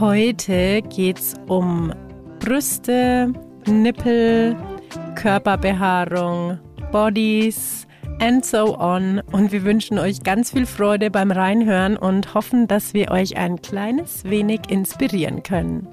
[0.00, 1.92] Heute geht's um
[2.38, 3.32] Brüste,
[3.66, 4.56] Nippel,
[5.16, 6.60] Körperbehaarung,
[6.92, 7.84] Bodies
[8.20, 9.20] and so on.
[9.32, 13.60] Und wir wünschen euch ganz viel Freude beim Reinhören und hoffen, dass wir euch ein
[13.60, 15.88] kleines wenig inspirieren können.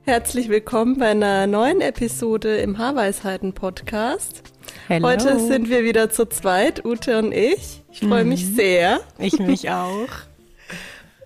[0.00, 4.42] Herzlich willkommen bei einer neuen Episode im Haarweisheiten-Podcast.
[4.88, 5.06] Hello.
[5.06, 7.84] Heute sind wir wieder zu zweit, Ute und ich.
[7.92, 8.98] Ich freue mich sehr.
[9.18, 10.08] Ich mich auch.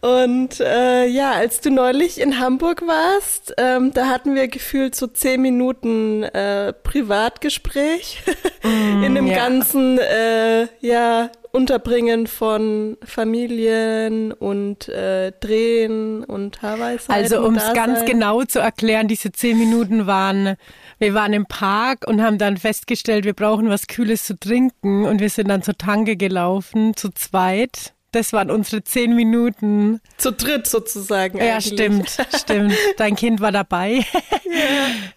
[0.07, 5.09] Und äh, ja, als du neulich in Hamburg warst, ähm, da hatten wir gefühlt so
[5.09, 8.23] zehn Minuten äh, Privatgespräch
[8.67, 9.37] Mm, in dem ja.
[9.37, 17.23] ganzen äh, ja Unterbringen von Familien und äh, Drehen und Haarweisheiten.
[17.23, 20.57] Also um es ganz genau zu erklären, diese zehn Minuten waren,
[20.99, 25.21] wir waren im Park und haben dann festgestellt, wir brauchen was Kühles zu trinken und
[25.21, 27.95] wir sind dann zur Tanke gelaufen, zu zweit.
[28.17, 30.01] Das waren unsere zehn Minuten.
[30.17, 31.37] zu dritt sozusagen.
[31.37, 31.75] Ja, eigentlich.
[31.75, 32.75] stimmt, stimmt.
[32.97, 34.07] Dein Kind war dabei.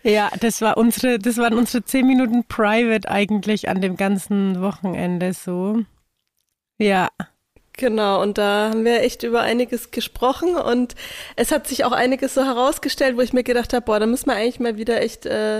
[0.03, 0.29] Ja.
[0.41, 5.77] das war unsere, das waren unsere zehn Minuten Private eigentlich an dem ganzen Wochenende so.
[6.77, 7.07] Ja.
[7.77, 10.95] Genau, und da haben wir echt über einiges gesprochen und
[11.37, 14.25] es hat sich auch einiges so herausgestellt, wo ich mir gedacht habe, boah, da müssen
[14.25, 15.59] wir eigentlich mal wieder echt äh,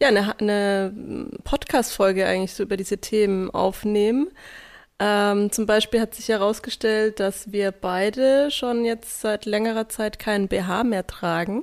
[0.00, 4.30] ja eine, eine Podcast-Folge eigentlich so über diese Themen aufnehmen.
[5.00, 10.48] Ähm, zum Beispiel hat sich herausgestellt, dass wir beide schon jetzt seit längerer Zeit keinen
[10.48, 11.62] BH mehr tragen.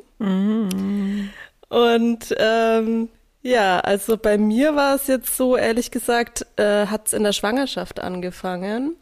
[1.69, 3.09] Und ähm,
[3.42, 7.33] ja, also bei mir war es jetzt so, ehrlich gesagt, äh, hat es in der
[7.33, 8.95] Schwangerschaft angefangen.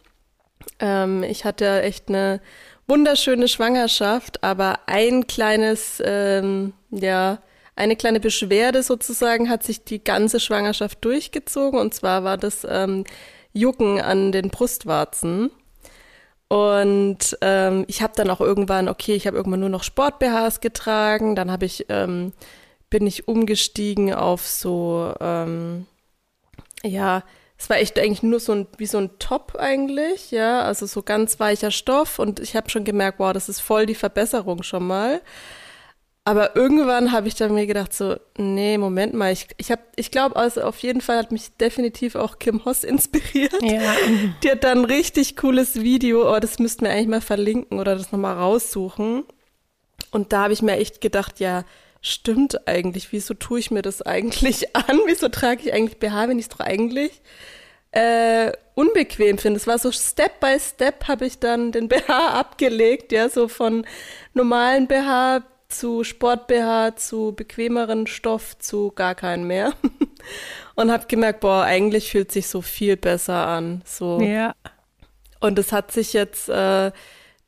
[0.80, 2.42] Ähm, ich hatte echt eine
[2.88, 7.40] wunderschöne Schwangerschaft, aber ein kleines, ähm, ja,
[7.76, 11.80] eine kleine Beschwerde sozusagen hat sich die ganze Schwangerschaft durchgezogen.
[11.80, 13.04] Und zwar war das ähm,
[13.54, 15.52] Jucken an den Brustwarzen.
[16.48, 21.36] Und ähm, ich habe dann auch irgendwann, okay, ich habe irgendwann nur noch Sport-BHs getragen.
[21.36, 22.34] Dann habe ich, ähm,
[22.90, 25.88] bin ich umgestiegen auf so, ähm,
[26.84, 27.24] ja,
[27.58, 31.02] es war echt eigentlich nur so ein, wie so ein Top eigentlich, ja, also so
[31.02, 32.20] ganz weicher Stoff.
[32.20, 35.22] Und ich habe schon gemerkt, wow, das ist voll die Verbesserung schon mal.
[36.26, 40.10] Aber irgendwann habe ich dann mir gedacht so, nee, Moment mal, ich, ich habe, ich
[40.10, 43.62] glaube, also auf jeden Fall hat mich definitiv auch Kim Hoss inspiriert.
[43.62, 43.94] Ja.
[44.42, 47.96] Die hat dann ein richtig cooles Video, oh, das müssten wir eigentlich mal verlinken oder
[47.96, 49.26] das nochmal raussuchen.
[50.12, 51.66] Und da habe ich mir echt gedacht, ja,
[52.02, 55.02] stimmt eigentlich, wieso tue ich mir das eigentlich an?
[55.06, 57.22] Wieso trage ich eigentlich BH, wenn ich es doch eigentlich
[57.92, 59.58] äh, unbequem finde?
[59.58, 63.86] Es war so Step by Step habe ich dann den BH abgelegt, ja, so von
[64.34, 69.74] normalen BH zu Sport-BH, zu bequemeren Stoff, zu gar keinen mehr.
[70.76, 73.82] Und habe gemerkt, boah, eigentlich fühlt sich so viel besser an.
[73.86, 74.22] So.
[74.22, 74.56] Ja.
[75.40, 76.92] Und es hat sich jetzt äh,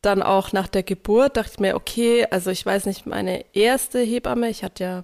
[0.02, 4.00] dann auch nach der Geburt, dachte ich mir, okay, also ich weiß nicht, meine erste
[4.00, 5.04] Hebamme, ich hatte ja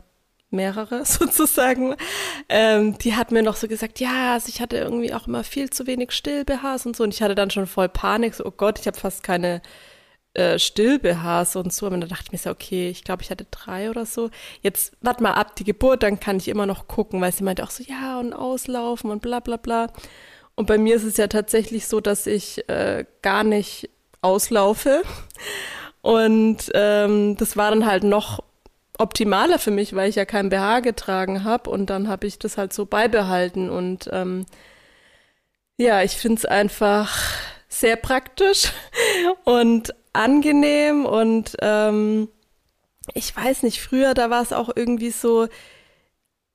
[0.52, 1.96] mehrere sozusagen,
[2.50, 5.70] ähm, die hat mir noch so gesagt, ja, also ich hatte irgendwie auch immer viel
[5.70, 7.04] zu wenig Still-BHs und so.
[7.04, 9.62] Und ich hatte dann schon voll Panik, so, oh Gott, ich habe fast keine
[10.34, 11.88] äh, Still-BHs und so.
[11.88, 14.30] Und dann dachte ich mir so, okay, ich glaube, ich hatte drei oder so.
[14.62, 17.64] Jetzt warte mal ab die Geburt, dann kann ich immer noch gucken, weil sie meinte
[17.64, 19.88] auch so, ja, und auslaufen und bla bla bla.
[20.56, 23.90] Und bei mir ist es ja tatsächlich so, dass ich äh, gar nicht
[24.22, 25.04] auslaufe.
[26.02, 28.44] Und ähm, das war dann halt noch
[28.98, 31.70] optimaler für mich, weil ich ja kein BH getragen habe.
[31.70, 33.70] Und dann habe ich das halt so beibehalten.
[33.70, 34.46] Und ähm,
[35.78, 37.18] ja, ich finde es einfach
[37.68, 38.72] sehr praktisch
[39.44, 41.06] und angenehm.
[41.06, 42.28] Und ähm,
[43.14, 45.48] ich weiß nicht, früher, da war es auch irgendwie so,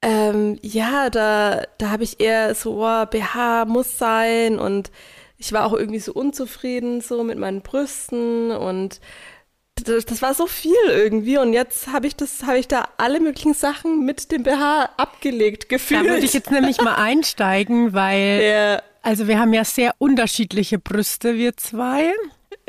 [0.03, 4.91] ähm, ja, da, da habe ich eher so, oh, BH muss sein und
[5.39, 9.01] ich war auch irgendwie so unzufrieden so mit meinen Brüsten und
[9.85, 13.21] das, das war so viel irgendwie und jetzt habe ich das, habe ich da alle
[13.21, 16.05] möglichen Sachen mit dem BH abgelegt Da gefühlt.
[16.05, 21.35] würde ich jetzt nämlich mal einsteigen, weil, ja, also wir haben ja sehr unterschiedliche Brüste,
[21.35, 22.13] wir zwei.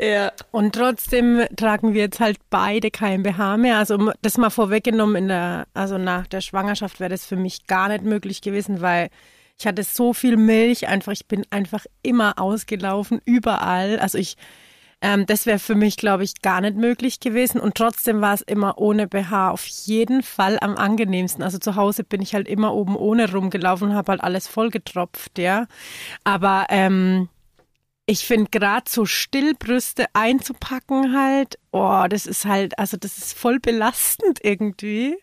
[0.00, 3.78] Ja, Und trotzdem tragen wir jetzt halt beide kein BH mehr.
[3.78, 7.88] Also das mal vorweggenommen in der, also nach der Schwangerschaft wäre das für mich gar
[7.88, 9.10] nicht möglich gewesen, weil
[9.58, 13.98] ich hatte so viel Milch, einfach, ich bin einfach immer ausgelaufen, überall.
[13.98, 14.36] Also ich
[15.00, 17.60] Ähm, das wäre für mich, glaube ich, gar nicht möglich gewesen.
[17.60, 21.42] Und trotzdem war es immer ohne BH auf jeden Fall am angenehmsten.
[21.44, 25.38] Also zu Hause bin ich halt immer oben ohne rumgelaufen und habe halt alles vollgetropft,
[25.38, 25.66] ja.
[26.24, 27.28] Aber ähm,
[28.10, 33.60] ich finde gerade so Stillbrüste einzupacken halt, oh, das ist halt, also das ist voll
[33.60, 35.18] belastend irgendwie.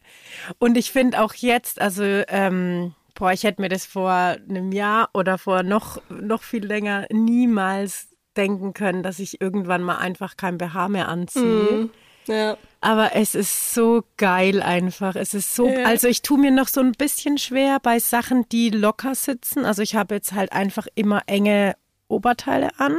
[0.60, 5.10] Und ich finde auch jetzt, also ähm, boah, ich hätte mir das vor einem Jahr
[5.16, 10.60] oder vor noch noch viel länger niemals denken können, dass ich irgendwann mal einfach kein
[10.60, 11.42] BH mehr anziehe.
[11.88, 11.90] Mm,
[12.28, 12.56] ja.
[12.82, 15.16] Aber es ist so geil einfach.
[15.16, 15.86] Es ist so, ja.
[15.86, 19.66] also ich tue mir noch so ein bisschen schwer bei Sachen, die locker sitzen.
[19.66, 21.76] Also ich habe jetzt halt einfach immer enge
[22.08, 22.98] Oberteile an.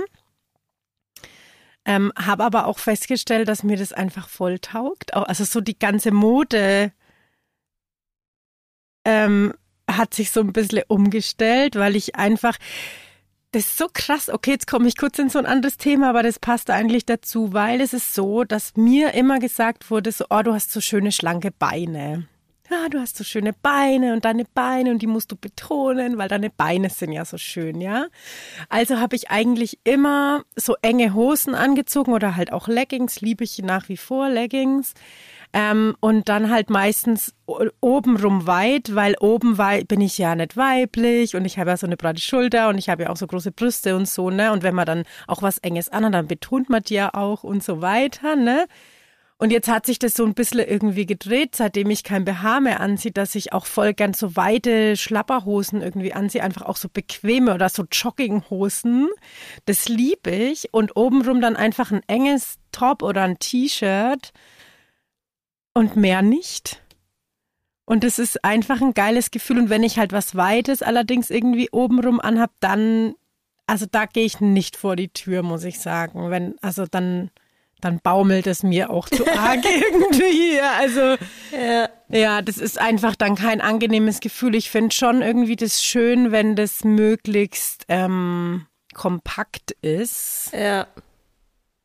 [1.84, 5.14] Ähm, habe aber auch festgestellt, dass mir das einfach voll taugt.
[5.14, 6.92] Also so die ganze Mode
[9.04, 9.54] ähm,
[9.88, 12.58] hat sich so ein bisschen umgestellt, weil ich einfach,
[13.52, 14.28] das ist so krass.
[14.28, 17.52] Okay, jetzt komme ich kurz in so ein anderes Thema, aber das passt eigentlich dazu,
[17.52, 21.12] weil es ist so, dass mir immer gesagt wurde, so, oh, du hast so schöne
[21.12, 22.26] schlanke Beine
[22.70, 26.28] ja, du hast so schöne Beine und deine Beine und die musst du betonen, weil
[26.28, 28.06] deine Beine sind ja so schön, ja.
[28.68, 33.58] Also habe ich eigentlich immer so enge Hosen angezogen oder halt auch Leggings, liebe ich
[33.58, 34.94] nach wie vor Leggings.
[35.52, 37.32] Ähm, und dann halt meistens
[37.80, 41.86] obenrum weit, weil oben weit bin ich ja nicht weiblich und ich habe ja so
[41.86, 44.52] eine breite Schulter und ich habe ja auch so große Brüste und so, ne?
[44.52, 47.62] Und wenn man dann auch was Enges anhat, dann betont man die ja auch und
[47.62, 48.66] so weiter, ne?
[49.38, 52.80] Und jetzt hat sich das so ein bisschen irgendwie gedreht, seitdem ich kein BH mehr
[52.80, 57.54] anziehe, dass ich auch voll gern so weite Schlapperhosen irgendwie anziehe, einfach auch so bequeme
[57.54, 59.08] oder so Jogginghosen.
[59.66, 60.72] Das liebe ich.
[60.72, 64.32] Und obenrum dann einfach ein enges Top oder ein T-Shirt
[65.74, 66.80] und mehr nicht.
[67.84, 69.58] Und es ist einfach ein geiles Gefühl.
[69.58, 73.14] Und wenn ich halt was Weites allerdings irgendwie obenrum anhab, dann,
[73.66, 76.30] also da gehe ich nicht vor die Tür, muss ich sagen.
[76.30, 77.30] Wenn, also dann
[77.80, 80.60] dann baumelt es mir auch zu arg irgendwie.
[80.60, 81.16] Also
[81.52, 81.88] ja.
[82.08, 84.54] ja, das ist einfach dann kein angenehmes Gefühl.
[84.54, 90.50] Ich finde schon irgendwie das schön, wenn das möglichst ähm, kompakt ist.
[90.52, 90.86] Ja.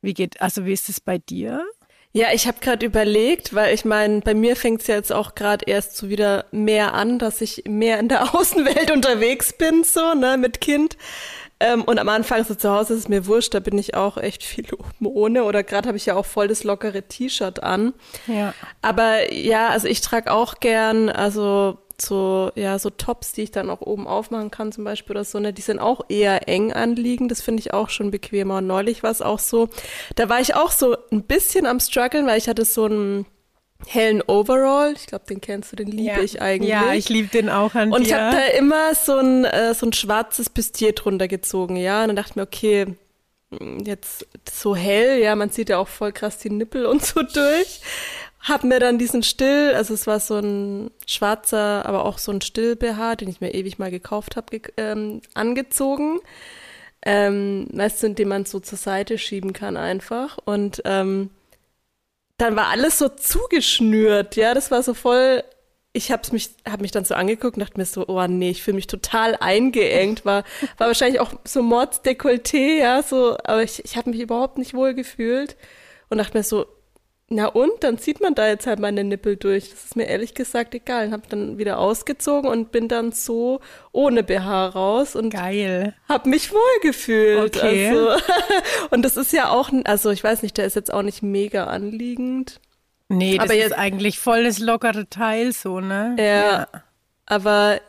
[0.02, 1.64] Wie geht, also wie ist es bei dir?
[2.14, 5.34] Ja, ich habe gerade überlegt, weil ich meine, bei mir fängt es ja jetzt auch
[5.34, 10.14] gerade erst so wieder mehr an, dass ich mehr in der Außenwelt unterwegs bin, so,
[10.14, 10.98] ne, mit Kind.
[11.62, 14.18] Ähm, und am Anfang so zu Hause ist es mir wurscht, da bin ich auch
[14.18, 15.44] echt viel oben ohne.
[15.44, 17.94] Oder gerade habe ich ja auch voll das lockere T-Shirt an.
[18.26, 18.54] Ja.
[18.82, 23.70] Aber ja, also ich trage auch gern, also so, ja, so Tops, die ich dann
[23.70, 27.30] auch oben aufmachen kann zum Beispiel oder so, ne, die sind auch eher eng anliegend.
[27.30, 28.58] Das finde ich auch schon bequemer.
[28.58, 29.70] Und neulich war es auch so,
[30.16, 33.28] da war ich auch so ein bisschen am struggeln, weil ich hatte so ein
[33.88, 34.94] hellen Overall.
[34.94, 36.22] Ich glaube, den kennst du, den liebe ja.
[36.22, 36.70] ich eigentlich.
[36.70, 38.08] Ja, ich liebe den auch an Und dir.
[38.08, 42.02] ich habe da immer so ein, äh, so ein schwarzes Bustier drunter gezogen, ja.
[42.02, 42.96] Und dann dachte ich mir, okay,
[43.58, 47.22] hm, jetzt so hell, ja, man sieht ja auch voll krass die Nippel und so
[47.22, 47.82] durch.
[48.42, 52.42] Hab mir dann diesen Still, also es war so ein schwarzer, aber auch so ein
[52.42, 56.20] Still-BH, den ich mir ewig mal gekauft habe, ge ähm, angezogen.
[57.04, 60.40] Ähm, weißt du, dem man so zur Seite schieben kann einfach.
[60.44, 61.30] Und ähm,
[62.42, 65.44] dann war alles so zugeschnürt, ja, das war so voll
[65.94, 68.64] ich hab's mich, hab mich dann so angeguckt und dachte mir so, oh nee, ich
[68.64, 70.26] fühle mich total eingeengt.
[70.26, 70.44] War,
[70.78, 74.94] war wahrscheinlich auch so Mordsdekolleté, ja, so, aber ich, ich habe mich überhaupt nicht wohl
[74.94, 75.58] gefühlt
[76.10, 76.66] und dachte mir so,
[77.34, 79.70] na und, dann zieht man da jetzt halt meine Nippel durch.
[79.70, 81.08] Das ist mir ehrlich gesagt egal.
[81.08, 83.62] Und hab dann wieder ausgezogen und bin dann so
[83.94, 85.96] ohne BH raus und Geil.
[86.10, 87.56] hab mich wohl gefühlt.
[87.56, 87.88] Okay.
[87.88, 88.22] Also,
[88.92, 91.68] und das ist ja auch, also ich weiß nicht, der ist jetzt auch nicht mega
[91.68, 92.60] anliegend.
[93.08, 96.18] Nee, das aber jetzt, ist eigentlich voll das lockere Teil so, ne?
[96.20, 96.26] Ja.
[96.26, 96.68] ja.
[97.28, 97.80] Aber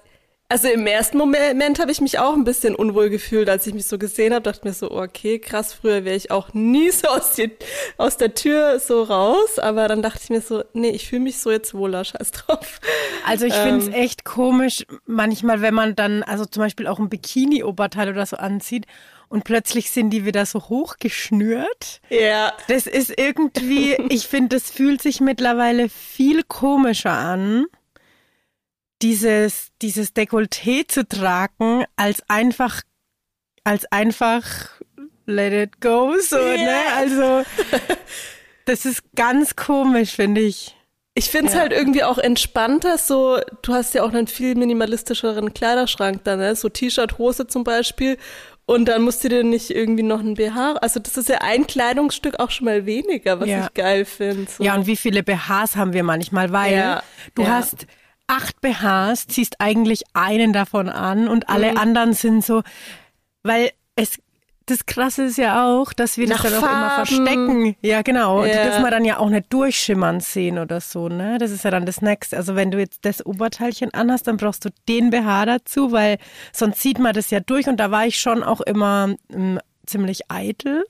[0.53, 3.87] also im ersten Moment habe ich mich auch ein bisschen unwohl gefühlt, als ich mich
[3.87, 4.43] so gesehen habe.
[4.43, 7.51] Dachte mir so, okay, krass, früher wäre ich auch nie so aus, die,
[7.97, 9.59] aus der Tür so raus.
[9.59, 12.81] Aber dann dachte ich mir so, nee, ich fühle mich so jetzt wohler, scheiß drauf.
[13.27, 13.95] Also ich finde es ähm.
[13.95, 18.85] echt komisch, manchmal, wenn man dann, also zum Beispiel auch ein Bikini-Oberteil oder so anzieht
[19.31, 22.03] und plötzlich sind die wieder so hochgeschnürt.
[22.11, 22.53] Ja.
[22.69, 27.69] Das ist irgendwie, ich finde, das fühlt sich mittlerweile viel komischer an
[29.03, 32.83] dieses, dieses Dekolleté zu tragen, als einfach,
[33.65, 34.45] als einfach
[35.27, 36.57] let it go, so, yeah.
[36.57, 36.79] ne?
[36.97, 37.43] Also,
[38.65, 40.77] das ist ganz komisch, finde ich.
[41.15, 41.61] Ich finde es ja.
[41.61, 46.57] halt irgendwie auch entspannter, so, du hast ja auch einen viel minimalistischeren Kleiderschrank da, ne?
[46.57, 48.17] So T-Shirt, Hose zum Beispiel.
[48.65, 50.75] Und dann musst du dir nicht irgendwie noch ein BH.
[50.75, 53.65] Also das ist ja ein Kleidungsstück auch schon mal weniger, was ja.
[53.65, 54.51] ich geil finde.
[54.51, 54.63] So.
[54.63, 57.03] Ja, und wie viele BHs haben wir manchmal, weil ja.
[57.35, 57.87] du hast
[58.33, 61.77] acht BHs, ziehst eigentlich einen davon an und alle mhm.
[61.79, 62.63] anderen sind so,
[63.43, 64.19] weil es
[64.67, 67.07] das Krasse ist ja auch, dass wir Nach das dann auch immer Farben.
[67.07, 67.77] verstecken.
[67.83, 68.45] Ja, genau.
[68.45, 68.53] Ja.
[68.53, 71.37] Die dürfen wir dann ja auch nicht durchschimmern sehen oder so, ne?
[71.39, 72.37] Das ist ja dann das Nächste.
[72.37, 76.19] Also wenn du jetzt das Oberteilchen anhast, dann brauchst du den BH dazu, weil
[76.53, 77.67] sonst sieht man das ja durch.
[77.67, 80.85] Und da war ich schon auch immer ähm, ziemlich eitel,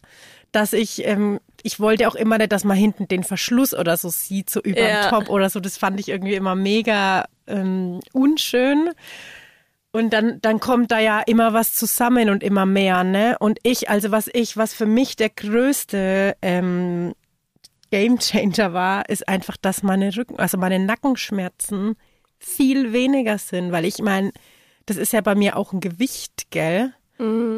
[0.53, 4.09] dass ich, ähm, ich wollte auch immer nicht, dass man hinten den Verschluss oder so
[4.09, 5.03] sieht, so über Ja.
[5.03, 5.61] dem Top oder so.
[5.61, 8.91] Das fand ich irgendwie immer mega ähm, unschön.
[9.95, 13.37] Und dann, dann kommt da ja immer was zusammen und immer mehr, ne?
[13.39, 17.13] Und ich, also was ich, was für mich der größte ähm,
[17.91, 21.97] Game Changer war, ist einfach, dass meine Rücken, also meine Nackenschmerzen
[22.39, 24.33] viel weniger sind, weil ich meine,
[24.87, 26.95] das ist ja bei mir auch ein Gewicht, gell?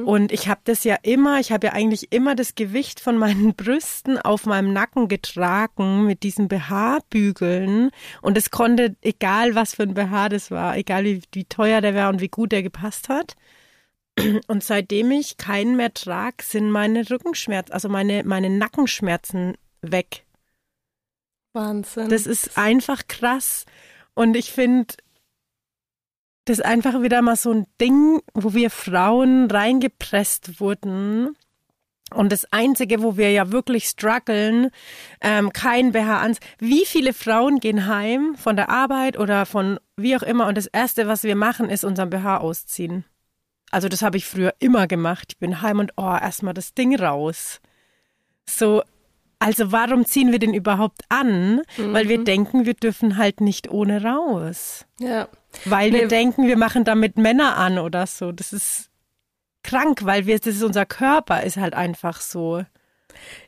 [0.05, 3.55] Und ich habe das ja immer, ich habe ja eigentlich immer das Gewicht von meinen
[3.57, 7.91] Brüsten auf meinem Nacken getragen mit diesen BH-Bügeln.
[8.21, 11.95] Und es konnte, egal was für ein BH das war, egal wie, wie teuer der
[11.95, 13.37] war und wie gut der gepasst hat.
[14.47, 20.25] Und seitdem ich keinen mehr trage, sind meine Rückenschmerzen, also meine, meine Nackenschmerzen weg.
[21.53, 22.09] Wahnsinn.
[22.11, 23.65] Das ist einfach krass.
[24.15, 24.95] Und ich finde,
[26.45, 31.37] das ist einfach wieder mal so ein Ding, wo wir Frauen reingepresst wurden.
[32.13, 34.71] Und das Einzige, wo wir ja wirklich strugglen,
[35.21, 36.39] ähm, kein BH ans.
[36.59, 40.67] Wie viele Frauen gehen heim von der Arbeit oder von wie auch immer und das
[40.67, 43.05] Erste, was wir machen, ist unseren BH ausziehen.
[43.71, 45.29] Also das habe ich früher immer gemacht.
[45.31, 47.61] Ich bin heim und oh, erstmal das Ding raus.
[48.49, 48.83] So,
[49.39, 51.63] also warum ziehen wir den überhaupt an?
[51.93, 54.87] Weil wir denken, wir dürfen halt nicht ohne raus.
[55.01, 55.29] ja.
[55.65, 56.09] Weil wir Nee.
[56.09, 58.33] denken, wir machen damit Männer an oder so.
[58.33, 58.91] Das ist
[59.63, 62.65] krank, weil wir, das ist unser Körper, ist halt einfach so.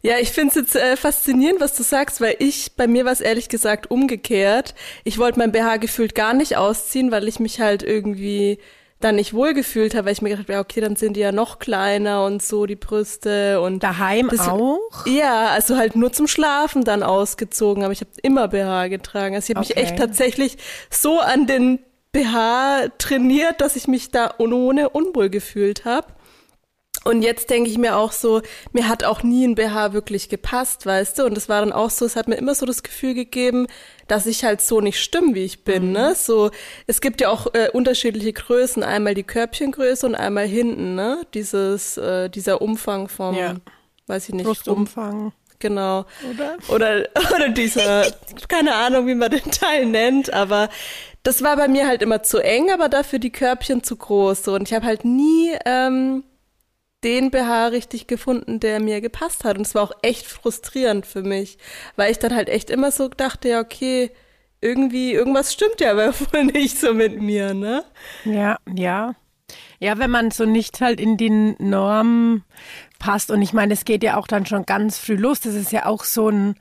[0.00, 3.12] Ja, ich finde es jetzt äh, faszinierend, was du sagst, weil ich, bei mir war
[3.12, 4.74] es ehrlich gesagt umgekehrt.
[5.04, 8.58] Ich wollte mein BH gefühlt gar nicht ausziehen, weil ich mich halt irgendwie
[9.00, 11.30] dann nicht wohlgefühlt habe, weil ich mir gedacht habe, ja, okay, dann sind die ja
[11.32, 14.78] noch kleiner und so, die Brüste und Daheim Das- auch?
[15.06, 19.34] ja, also halt nur zum Schlafen dann ausgezogen, aber ich habe immer BH getragen.
[19.34, 19.82] Also ich habe mich Okay.
[19.82, 20.56] echt tatsächlich
[20.88, 21.80] so an den
[22.16, 26.08] BH trainiert, dass ich mich da ohne unwohl gefühlt habe.
[27.04, 28.42] Und jetzt denke ich mir auch so,
[28.72, 31.24] mir hat auch nie ein BH wirklich gepasst, weißt du?
[31.26, 33.68] Und es war dann auch so, es hat mir immer so das Gefühl gegeben,
[34.08, 36.16] dass ich halt so nicht stimme, wie ich bin, ne?
[36.16, 36.50] So,
[36.88, 41.24] es gibt ja auch äh, unterschiedliche Größen, einmal die Körbchengröße und einmal hinten, ne?
[41.32, 43.54] Dieses, äh, dieser Umfang vom, Ja.
[44.08, 46.06] weiß ich nicht, um, Brustumfang, genau.
[46.30, 46.56] oder?
[46.68, 48.06] Oder, oder dieser,
[48.48, 50.68] keine Ahnung, wie man den Teil nennt, aber
[51.22, 54.44] das war bei mir halt immer zu eng, aber dafür die Körbchen zu groß.
[54.44, 54.54] So.
[54.54, 56.22] Und ich habe halt nie ähm,
[57.02, 59.58] den BH richtig gefunden, der mir gepasst hat.
[59.58, 61.58] Und es war auch echt frustrierend für mich,
[61.96, 64.10] weil ich dann halt echt immer so dachte, ja, okay,
[64.60, 67.84] irgendwie, irgendwas stimmt ja aber wohl nicht so mit mir, ne?
[68.24, 69.14] Ja, ja.
[69.80, 72.44] Ja, wenn man so nicht halt in die Norm
[72.98, 73.30] passt.
[73.30, 75.40] Und ich meine, es geht ja auch dann schon ganz früh los.
[75.40, 76.54] Das ist ja auch so ein,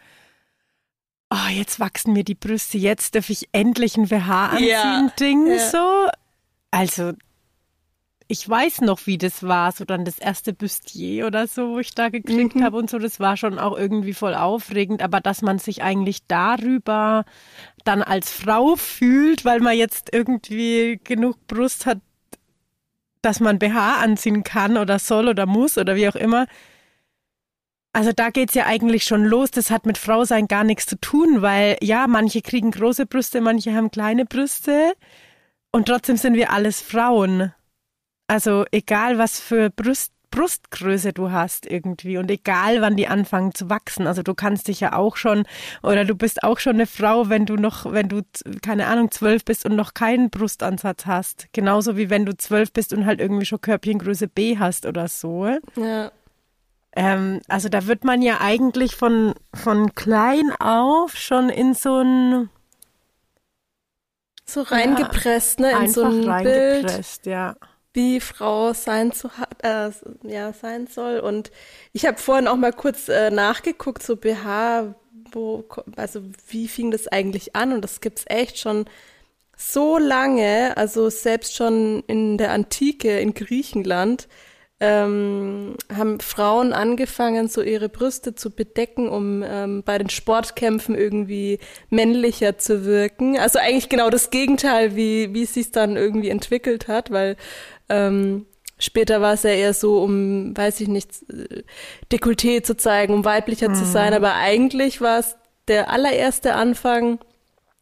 [1.31, 5.47] oh, jetzt wachsen mir die Brüste, jetzt darf ich endlich ein BH anziehen, Ja, Ding
[5.47, 5.59] ja.
[5.59, 6.07] so.
[6.71, 7.13] Also,
[8.27, 11.93] ich weiß noch, wie das war, so dann das erste Bustier oder so, wo ich
[11.93, 12.63] da gekriegt Mhm.
[12.63, 16.25] habe und so, das war schon auch irgendwie voll aufregend, aber dass man sich eigentlich
[16.27, 17.23] darüber
[17.83, 21.99] dann als Frau fühlt, weil man jetzt irgendwie genug Brust hat,
[23.25, 26.45] dass man BH anziehen kann oder soll oder muss oder wie auch immer.
[27.91, 29.51] Also da geht's ja eigentlich schon los.
[29.51, 33.41] Das hat mit Frau sein gar nichts zu tun, weil ja, manche kriegen große Brüste,
[33.41, 34.93] manche haben kleine Brüste
[35.71, 37.53] und trotzdem sind wir alles Frauen.
[38.27, 43.69] Also egal, was für Brust, Brustgröße du hast irgendwie und egal, wann die anfangen zu
[43.69, 44.07] wachsen.
[44.07, 45.45] Also du kannst dich ja auch schon
[45.83, 48.21] oder du bist auch schon eine Frau, wenn du noch, wenn du
[48.61, 51.47] keine Ahnung zwölf bist und noch keinen Brustansatz hast.
[51.53, 55.47] Genauso wie wenn du zwölf bist und halt irgendwie schon Körbchengröße B hast oder so.
[55.75, 56.11] Ja.
[56.95, 62.49] Ähm, also da wird man ja eigentlich von, von klein auf schon in so ein
[64.45, 66.85] So reingepresst, ne, in so ein Bild.
[66.85, 67.55] reingepresst, ja.
[67.95, 69.29] Wie Frau sein zu
[69.63, 69.89] äh,
[70.23, 71.51] ja sein soll und
[71.93, 74.95] ich habe vorhin auch mal kurz äh, nachgeguckt so BH
[75.31, 78.85] wo also wie fing das eigentlich an und das gibt's echt schon
[79.57, 84.27] so lange also selbst schon in der Antike in Griechenland
[84.81, 91.59] ähm, haben Frauen angefangen, so ihre Brüste zu bedecken, um ähm, bei den Sportkämpfen irgendwie
[91.89, 93.39] männlicher zu wirken.
[93.39, 97.37] Also eigentlich genau das Gegenteil, wie, wie es sich dann irgendwie entwickelt hat, weil
[97.89, 98.45] ähm,
[98.77, 101.11] später war es ja eher so, um, weiß ich nicht,
[102.11, 105.35] Dekolleté zu zeigen, um weiblicher zu sein, aber eigentlich war es
[105.67, 107.19] der allererste Anfang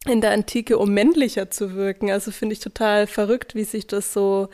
[0.06, 2.10] in der Antike, um männlicher zu wirken.
[2.10, 4.48] Also finde ich total verrückt, wie sich das so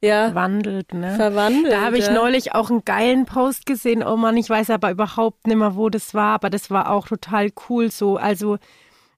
[0.00, 1.14] ja, wandelt, ne?
[1.16, 1.72] verwandelt.
[1.72, 2.12] Da habe ich ja.
[2.12, 4.02] neulich auch einen geilen Post gesehen.
[4.02, 7.06] Oh Mann, ich weiß aber überhaupt nicht mehr, wo das war, aber das war auch
[7.06, 8.16] total cool so.
[8.16, 8.58] Also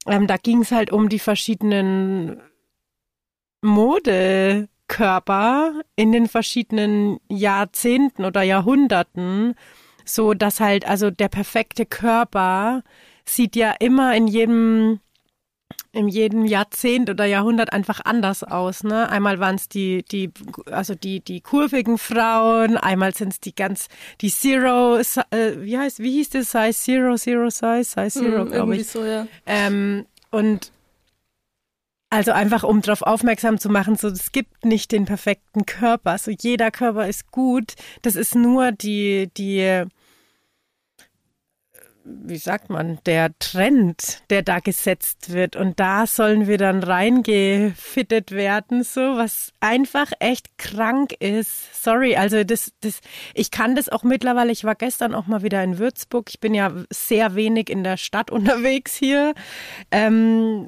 [0.06, 2.40] ähm, da ging es halt um die verschiedenen
[4.92, 9.54] Modekörper in den verschiedenen Jahrzehnten oder Jahrhunderten.
[10.04, 12.82] So dass halt, also der perfekte Körper
[13.24, 15.00] sieht ja immer in jedem
[15.94, 18.82] in jedem Jahrzehnt oder Jahrhundert einfach anders aus.
[18.82, 19.08] Ne?
[19.10, 20.30] Einmal waren es die, die,
[20.70, 23.88] also die, die kurvigen Frauen, einmal sind es die ganz,
[24.22, 25.04] die Zero, äh,
[25.58, 26.50] wie heißt, wie hieß das?
[26.50, 28.88] Size Zero, Zero Size, Size Zero, Hm, glaube ich.
[28.88, 29.26] so, ja.
[29.44, 30.71] Ähm, und
[32.12, 36.18] also einfach, um darauf aufmerksam zu machen, so es gibt nicht den perfekten Körper.
[36.18, 37.72] So jeder Körper ist gut.
[38.02, 39.84] Das ist nur die, die,
[42.04, 45.56] wie sagt man, der Trend, der da gesetzt wird.
[45.56, 51.82] Und da sollen wir dann reingefittet werden, so was einfach echt krank ist.
[51.82, 53.00] Sorry, also das, das,
[53.32, 54.52] ich kann das auch mittlerweile.
[54.52, 56.28] Ich war gestern auch mal wieder in Würzburg.
[56.28, 59.32] Ich bin ja sehr wenig in der Stadt unterwegs hier.
[59.90, 60.66] Ähm,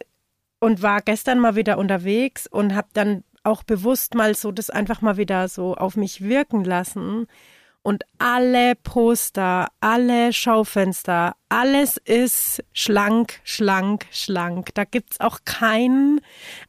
[0.60, 5.02] und war gestern mal wieder unterwegs und habe dann auch bewusst mal so das einfach
[5.02, 7.26] mal wieder so auf mich wirken lassen.
[7.82, 14.70] Und alle Poster, alle Schaufenster, alles ist schlank, schlank, schlank.
[14.72, 16.22] Da gibt's auch kein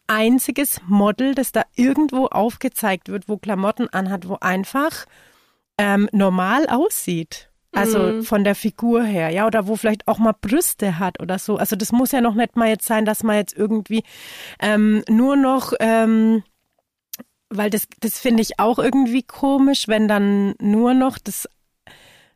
[0.08, 5.06] einziges Model, das da irgendwo aufgezeigt wird, wo Klamotten anhat, wo einfach
[5.78, 7.50] ähm, normal aussieht.
[7.76, 8.24] Also Mhm.
[8.24, 11.58] von der Figur her, ja, oder wo vielleicht auch mal Brüste hat oder so.
[11.58, 14.04] Also das muss ja noch nicht mal jetzt sein, dass man jetzt irgendwie
[14.60, 16.44] ähm, nur noch, ähm,
[17.50, 21.48] weil das, das finde ich auch irgendwie komisch, wenn dann nur noch das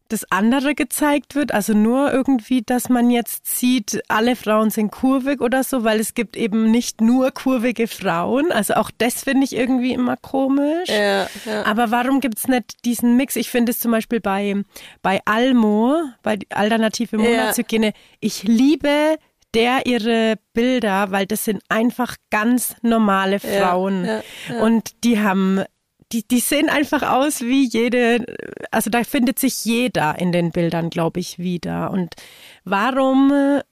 [0.10, 5.40] das andere gezeigt wird, also nur irgendwie, dass man jetzt sieht, alle Frauen sind kurvig
[5.40, 8.52] oder so, weil es gibt eben nicht nur kurvige Frauen.
[8.52, 10.90] Also auch das finde ich irgendwie immer komisch.
[10.90, 11.66] Ja, ja.
[11.66, 13.36] Aber warum gibt's nicht diesen Mix?
[13.36, 14.56] Ich finde es zum Beispiel bei,
[15.02, 17.24] bei Almo, bei Alternative Ja.
[17.24, 19.18] Monatshygiene, ich liebe
[19.54, 24.06] der ihre Bilder, weil das sind einfach ganz normale Frauen.
[24.06, 24.62] ja, ja.
[24.62, 25.64] Und die haben,
[26.12, 28.26] die, die sehen einfach aus wie jede,
[28.72, 31.92] also da findet sich jeder in den Bildern, glaube ich, wieder.
[31.92, 32.16] Und
[32.64, 33.64] warum äh,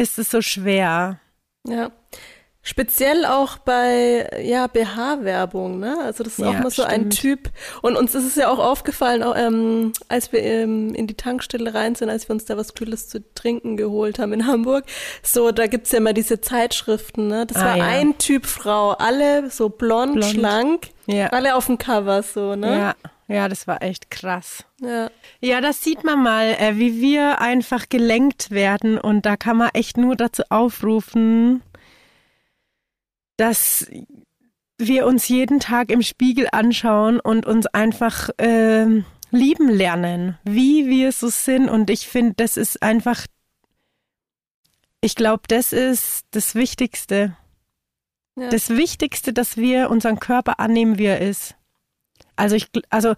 [0.00, 1.20] ist es so schwer?
[1.66, 1.90] Ja.
[2.68, 5.98] Speziell auch bei ja BH-Werbung, ne?
[6.02, 7.20] Also das ist Ja, auch mal so ein stimmt.
[7.44, 7.50] Typ.
[7.80, 11.74] Und uns ist es ja auch aufgefallen, auch, ähm, als wir ähm, in die Tankstelle
[11.74, 14.84] rein sind, als wir uns da was Kühles zu trinken geholt haben in Hamburg.
[15.22, 17.46] So, da gibt's ja immer diese Zeitschriften, ne?
[17.46, 17.84] Das Ah, war ja.
[17.84, 20.24] ein Typ Frau, alle so blond, Blond.
[20.32, 21.28] schlank, Ja.
[21.28, 22.76] alle auf dem Cover so, ne?
[22.76, 22.94] Ja,
[23.32, 24.64] ja, das war echt krass.
[24.80, 25.08] Ja.
[25.40, 28.98] Ja, das sieht man mal, äh, wie wir einfach gelenkt werden.
[28.98, 31.62] Und da kann man echt nur dazu aufrufen,
[33.36, 33.86] dass
[34.78, 41.12] wir uns jeden Tag im Spiegel anschauen und uns einfach ähm, lieben lernen, wie wir
[41.12, 41.68] so sind.
[41.68, 43.26] Und ich finde, das ist einfach,
[45.00, 47.36] ich glaube, das ist das Wichtigste.
[48.38, 48.50] Ja.
[48.50, 51.56] Das Wichtigste, dass wir unseren Körper annehmen, wie er ist.
[52.36, 53.14] Also ich, also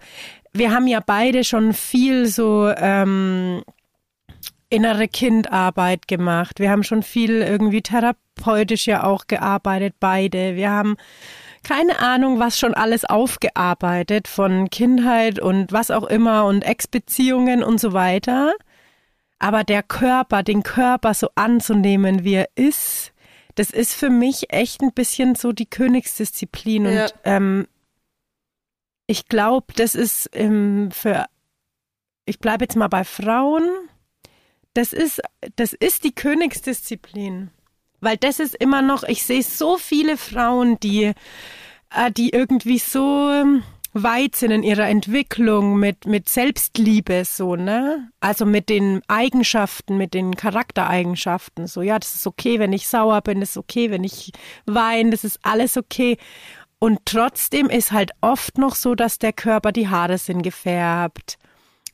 [0.53, 3.63] wir haben ja beide schon viel so ähm,
[4.69, 6.59] innere Kindarbeit gemacht.
[6.59, 10.55] Wir haben schon viel irgendwie therapeutisch ja auch gearbeitet, beide.
[10.55, 10.95] Wir haben
[11.63, 17.79] keine Ahnung, was schon alles aufgearbeitet von Kindheit und was auch immer und Ex-Beziehungen und
[17.79, 18.53] so weiter.
[19.39, 23.13] Aber der Körper, den Körper so anzunehmen, wie er ist,
[23.55, 26.85] das ist für mich echt ein bisschen so die Königsdisziplin.
[26.85, 27.03] Ja.
[27.03, 27.67] Und ähm,
[29.07, 31.25] ich glaube, das ist ähm, für,
[32.25, 33.63] ich bleibe jetzt mal bei Frauen,
[34.79, 35.21] das ist,
[35.57, 37.51] das ist die Königsdisziplin.
[37.99, 41.11] Weil das ist immer noch, ich sehe so viele Frauen, die,
[41.93, 48.09] äh, die irgendwie so ähm, weit sind in ihrer Entwicklung mit, mit Selbstliebe, so, ne?
[48.21, 51.67] Also mit den Eigenschaften, mit den Charaktereigenschaften.
[51.67, 54.31] So, ja, das ist okay, wenn ich sauer bin, das ist okay, wenn ich
[54.65, 56.15] weine, das ist alles okay.
[56.79, 61.37] Und trotzdem ist halt oft noch so, dass der Körper, die Haare sind gefärbt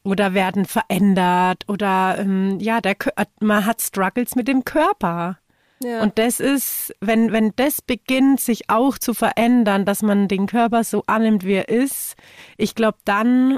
[0.05, 5.37] oder werden verändert oder ähm, ja, der, Kö- man hat Struggles mit dem Körper.
[5.83, 6.01] Ja.
[6.01, 10.83] Und das ist, wenn, wenn das beginnt, sich auch zu verändern, dass man den Körper
[10.85, 12.15] so annimmt, wie er ist,
[12.55, 13.57] ich glaube dann,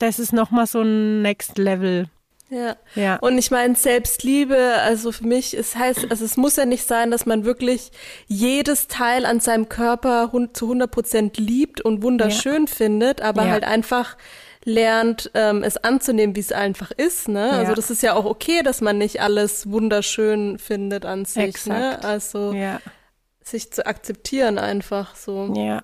[0.00, 2.08] das ist nochmal so ein Next Level.
[2.48, 2.76] Ja.
[2.94, 3.16] Ja.
[3.16, 7.10] Und ich meine, Selbstliebe, also für mich, es heißt, also es muss ja nicht sein,
[7.10, 7.90] dass man wirklich
[8.26, 13.50] jedes Teil an seinem Körper zu 100 Prozent liebt und wunderschön findet, aber Ja.
[13.50, 14.16] halt einfach
[14.66, 17.50] lernt, ähm, es anzunehmen, wie es einfach ist, ne?
[17.52, 17.74] Also Ja.
[17.74, 22.02] das ist ja auch okay, dass man nicht alles wunderschön findet an sich, Exakt.
[22.02, 22.04] ne?
[22.04, 22.80] Also Ja,
[23.42, 25.52] sich zu akzeptieren einfach so.
[25.56, 25.82] ja.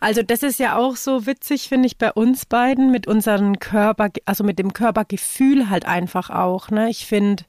[0.00, 4.10] Also das ist ja auch so witzig, finde ich, bei uns beiden mit unseren Körper,
[4.24, 6.70] also mit dem Körpergefühl halt einfach auch.
[6.70, 6.88] Ne?
[6.88, 7.42] Ich finde,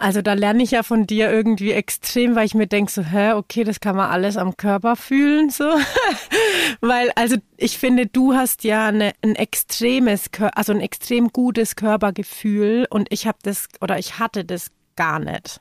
[0.00, 3.32] also da lerne ich ja von dir irgendwie extrem, weil ich mir denke so, hä,
[3.32, 5.64] okay, das kann man alles am Körper fühlen, so.
[6.80, 12.86] weil, also ich finde, du hast ja eine, ein extremes, also ein extrem gutes Körpergefühl
[12.88, 15.60] und ich habe das, oder ich hatte das gar nicht.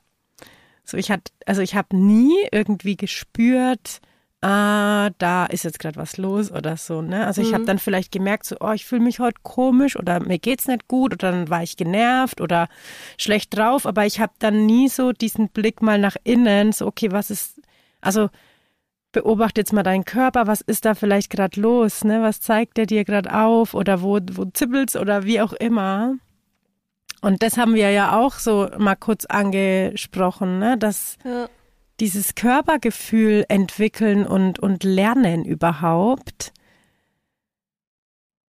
[0.86, 4.00] So, ich hatte, also ich habe nie irgendwie gespürt,
[4.42, 7.02] ah, da ist jetzt gerade was los oder so.
[7.02, 7.26] Ne?
[7.26, 7.56] Also ich mhm.
[7.56, 10.88] habe dann vielleicht gemerkt, so, oh, ich fühle mich heute komisch oder mir geht's nicht
[10.88, 12.70] gut oder dann war ich genervt oder
[13.18, 17.12] schlecht drauf, aber ich habe dann nie so diesen Blick mal nach innen, so, okay,
[17.12, 17.62] was ist,
[18.02, 18.30] also
[19.12, 22.22] beobachte jetzt mal deinen Körper, was ist da vielleicht gerade los, ne?
[22.22, 26.16] Was zeigt der dir gerade auf oder wo, wo zippelt's oder wie auch immer.
[27.22, 30.78] Und das haben wir ja auch so mal kurz angesprochen, ne?
[30.78, 31.50] Dass ja
[32.00, 36.54] dieses Körpergefühl entwickeln und, und lernen überhaupt,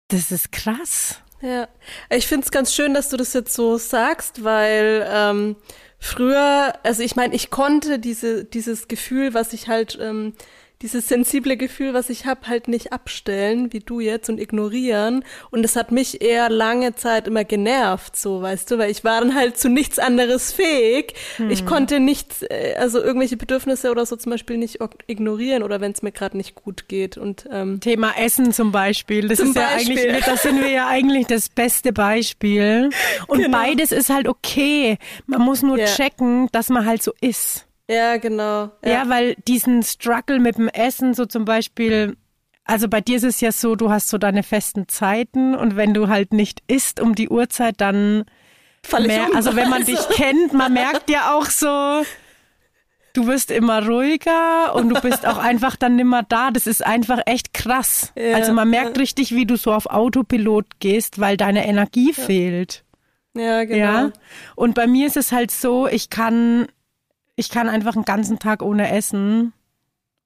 [0.09, 1.21] das ist krass.
[1.41, 1.67] Ja,
[2.09, 5.55] ich finde es ganz schön, dass du das jetzt so sagst, weil ähm,
[5.99, 10.33] früher, also ich meine, ich konnte diese, dieses Gefühl, was ich halt ähm,
[10.81, 15.23] dieses sensible Gefühl, was ich habe, halt nicht abstellen, wie du jetzt, und ignorieren.
[15.49, 19.21] Und es hat mich eher lange Zeit immer genervt, so, weißt du, weil ich war
[19.21, 21.13] dann halt zu nichts anderes fähig.
[21.37, 21.49] Hm.
[21.49, 25.91] Ich konnte nicht, äh, also irgendwelche Bedürfnisse oder so zum Beispiel nicht ignorieren oder wenn
[25.91, 27.17] es mir gerade nicht gut geht.
[27.17, 29.27] Und ähm, Thema Essen zum Beispiel.
[29.27, 29.95] Das ist Beispiel.
[29.95, 32.89] ja eigentlich, das sind wir ja eigentlich das beste Beispiel.
[33.27, 33.57] Und genau.
[33.57, 34.97] beides ist halt okay.
[35.25, 35.85] Man muss nur ja.
[35.85, 37.66] checken, dass man halt so ist.
[37.89, 38.71] Ja, genau.
[38.83, 38.91] Ja.
[38.91, 42.17] ja, weil diesen Struggle mit dem Essen, so zum Beispiel,
[42.65, 45.93] also bei dir ist es ja so, du hast so deine festen Zeiten und wenn
[45.93, 48.25] du halt nicht isst um die Uhrzeit, dann
[48.91, 49.93] mehr, um, also wenn man also.
[49.93, 52.03] dich kennt, man merkt ja auch so,
[53.13, 56.51] du wirst immer ruhiger und du bist auch einfach dann nimmer da.
[56.51, 58.13] Das ist einfach echt krass.
[58.15, 62.23] Ja, also man merkt richtig, wie du so auf Autopilot gehst, weil deine Energie ja.
[62.23, 62.83] fehlt.
[63.33, 63.77] Ja, genau.
[63.77, 64.11] Ja?
[64.55, 66.67] Und bei mir ist es halt so, ich kann
[67.37, 69.53] ich kann einfach einen ganzen Tag ohne essen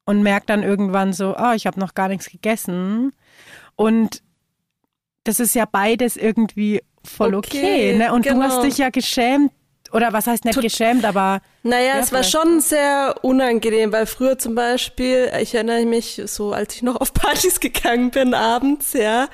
[0.05, 3.13] und merke dann irgendwann so, oh, ich habe noch gar nichts gegessen.
[3.75, 4.23] Und
[5.25, 7.91] das ist ja beides irgendwie voll okay.
[7.91, 8.13] okay ne?
[8.13, 8.37] Und genau.
[8.37, 8.63] du hast genau.
[8.63, 9.51] dich ja geschämt,
[9.91, 11.41] oder was heißt nicht Tut, geschämt, aber.
[11.63, 16.53] Naja, ja, es war schon sehr unangenehm, weil früher zum Beispiel, ich erinnere mich so,
[16.53, 19.27] als ich noch auf Partys gegangen bin, abends, ja.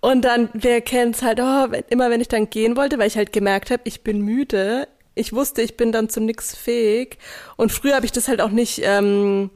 [0.00, 3.34] Und dann, wer kennt's halt, oh, immer wenn ich dann gehen wollte, weil ich halt
[3.34, 4.88] gemerkt habe, ich bin müde,
[5.20, 7.18] ich wusste, ich bin dann zu nichts fähig.
[7.56, 9.50] Und früher habe ich das halt auch nicht, ähm,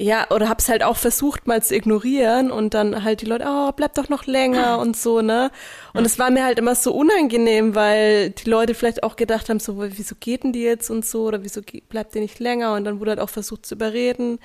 [0.00, 3.72] ja, oder hab's halt auch versucht mal zu ignorieren und dann halt die Leute, oh,
[3.72, 5.50] bleib doch noch länger und so, ne?
[5.92, 9.58] Und es war mir halt immer so unangenehm, weil die Leute vielleicht auch gedacht haben,
[9.58, 12.74] so, wieso geht denn die jetzt und so, oder wieso bleibt die nicht länger?
[12.74, 14.38] Und dann wurde halt auch versucht zu überreden.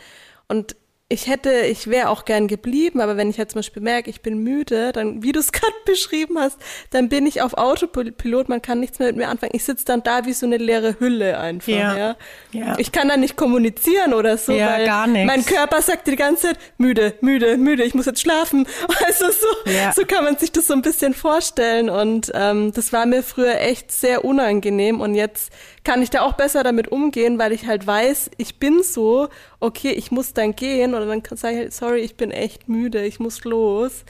[0.48, 0.76] Und
[1.14, 4.22] ich hätte, ich wäre auch gern geblieben, aber wenn ich jetzt zum Beispiel merke, ich
[4.22, 6.58] bin müde, dann, wie du es gerade beschrieben hast,
[6.90, 9.52] dann bin ich auf Autopilot, man kann nichts mehr mit mir anfangen.
[9.54, 11.96] Ich sitze dann da wie so eine leere Hülle einfach, ja.
[11.96, 12.16] ja.
[12.52, 12.76] ja.
[12.80, 15.28] Ich kann dann nicht kommunizieren oder so, ja, weil gar nichts.
[15.28, 18.68] mein Körper sagt die ganze Zeit, müde, müde, müde, ich muss jetzt schlafen.
[19.06, 19.92] Also so, ja.
[19.92, 23.60] so kann man sich das so ein bisschen vorstellen und ähm, das war mir früher
[23.60, 25.52] echt sehr unangenehm und jetzt
[25.84, 29.28] kann ich da auch besser damit umgehen, weil ich halt weiß, ich bin so,
[29.60, 33.06] okay, ich muss dann gehen oder dann sage ich halt, sorry, ich bin echt müde,
[33.06, 34.06] ich muss los.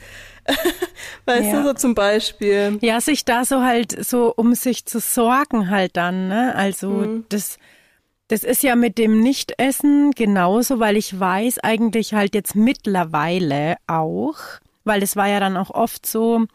[1.24, 1.62] weißt ja.
[1.62, 2.78] du, so zum Beispiel.
[2.82, 6.54] Ja, sich da so halt so um sich zu sorgen halt dann, ne?
[6.54, 7.24] Also mhm.
[7.30, 7.58] das,
[8.28, 14.38] das ist ja mit dem Nichtessen genauso, weil ich weiß eigentlich halt jetzt mittlerweile auch,
[14.84, 16.46] weil es war ja dann auch oft so,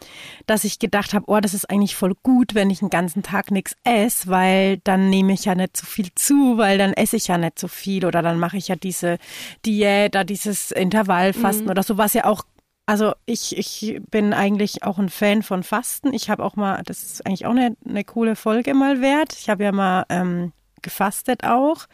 [0.45, 3.51] dass ich gedacht habe, oh, das ist eigentlich voll gut, wenn ich einen ganzen Tag
[3.51, 7.27] nichts esse, weil dann nehme ich ja nicht so viel zu, weil dann esse ich
[7.27, 9.17] ja nicht so viel oder dann mache ich ja diese
[9.65, 11.71] Diät oder dieses Intervallfasten mhm.
[11.71, 12.43] oder so, was ja auch
[12.85, 16.11] also ich, ich bin eigentlich auch ein Fan von Fasten.
[16.11, 19.33] Ich habe auch mal, das ist eigentlich auch eine, eine coole Folge mal wert.
[19.39, 21.85] Ich habe ja mal ähm, gefastet auch.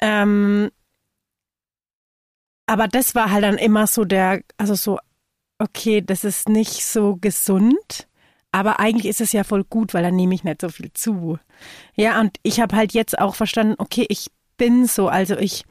[0.00, 0.70] Ähm,
[2.66, 4.98] aber das war halt dann immer so der, also so
[5.58, 8.08] okay, das ist nicht so gesund,
[8.52, 11.38] aber eigentlich ist es ja voll gut, weil dann nehme ich nicht so viel zu.
[11.96, 15.64] Ja, und ich habe halt jetzt auch verstanden, okay, ich bin so, also ich,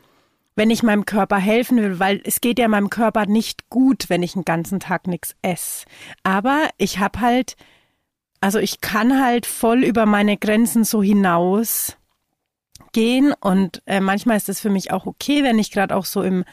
[0.56, 4.24] wenn ich meinem Körper helfen will, weil es geht ja meinem Körper nicht gut, wenn
[4.24, 5.86] ich einen ganzen Tag nichts esse.
[6.24, 7.56] Aber ich habe halt,
[8.42, 11.96] also ich kann halt voll über meine Grenzen so hinaus
[12.92, 16.22] gehen und äh, manchmal ist es für mich auch okay, wenn ich gerade auch so
[16.22, 16.44] im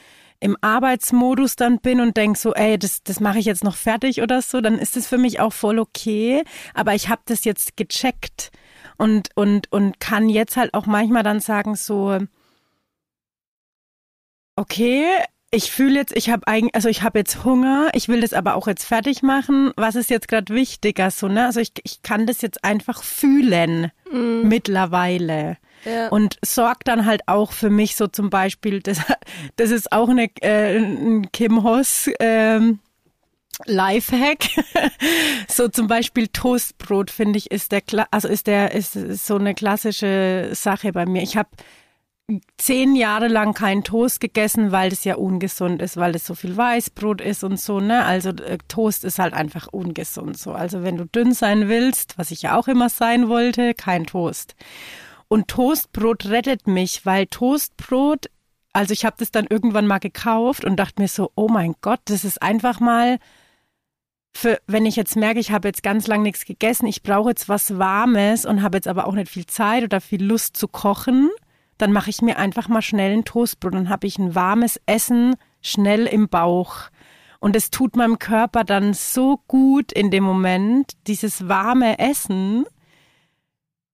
[0.41, 4.23] im Arbeitsmodus dann bin und denk so, ey, das, das mache ich jetzt noch fertig
[4.23, 6.43] oder so, dann ist das für mich auch voll okay.
[6.75, 8.51] Aber ich habe das jetzt gecheckt
[8.97, 12.19] und, und, und kann jetzt halt auch manchmal dann sagen so,
[14.57, 15.05] okay,
[15.51, 18.55] ich fühle jetzt, ich habe eigentlich, also ich habe jetzt Hunger, ich will das aber
[18.55, 19.73] auch jetzt fertig machen.
[19.77, 21.47] Was ist jetzt gerade wichtiger so, ne?
[21.47, 24.47] Also ich, ich kann das jetzt einfach fühlen mm.
[24.47, 25.57] mittlerweile.
[25.85, 26.09] Ja.
[26.09, 28.99] Und sorgt dann halt auch für mich so zum Beispiel, das,
[29.57, 32.81] das ist auch eine, äh, ein Kim Hoss ähm,
[33.67, 34.49] Lifehack.
[35.49, 38.93] so zum Beispiel Toastbrot finde ich ist der, also ist der ist
[39.27, 41.23] so eine klassische Sache bei mir.
[41.23, 41.51] Ich habe
[42.59, 46.57] zehn Jahre lang keinen Toast gegessen, weil das ja ungesund ist, weil das so viel
[46.57, 48.05] Weißbrot ist und so, ne?
[48.05, 50.53] Also äh, Toast ist halt einfach ungesund so.
[50.53, 54.55] Also wenn du dünn sein willst, was ich ja auch immer sein wollte, kein Toast.
[55.31, 58.29] Und Toastbrot rettet mich, weil Toastbrot,
[58.75, 62.01] also ich habe das dann irgendwann mal gekauft und dachte mir so, oh mein Gott,
[62.05, 63.19] das ist einfach mal
[64.37, 67.49] für, wenn ich jetzt merke, ich habe jetzt ganz lang nichts gegessen, ich brauche jetzt
[67.49, 71.31] was Warmes und habe jetzt aber auch nicht viel Zeit oder viel Lust zu kochen
[71.81, 73.75] dann mache ich mir einfach mal schnell ein Toastbrot.
[73.75, 76.91] Dann habe ich ein warmes Essen schnell im Bauch.
[77.39, 82.67] Und es tut meinem Körper dann so gut in dem Moment, dieses warme Essen,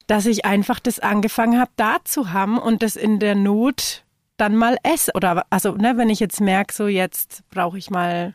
[0.07, 4.05] dass ich einfach das angefangen habe, da zu haben und das in der Not
[4.37, 5.12] dann mal esse.
[5.14, 8.35] Oder also, ne, wenn ich jetzt merke, so jetzt brauche ich mal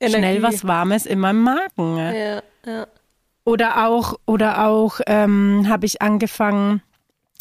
[0.00, 0.18] Energie.
[0.18, 1.96] schnell was Warmes in meinem Magen.
[1.96, 2.86] Ja, ja.
[3.44, 6.82] Oder auch, oder auch ähm, habe ich angefangen,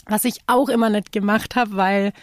[0.06, 2.14] was ich auch immer nicht gemacht habe, weil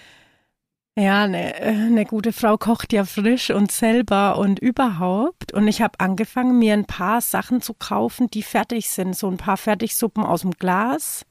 [0.94, 5.52] ja, eine, eine gute Frau kocht ja frisch und selber und überhaupt.
[5.52, 9.16] Und ich habe angefangen, mir ein paar Sachen zu kaufen, die fertig sind.
[9.16, 11.24] So ein paar Fertigsuppen aus dem Glas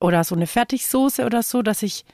[0.00, 2.04] oder so eine Fertigsoße oder so, dass ich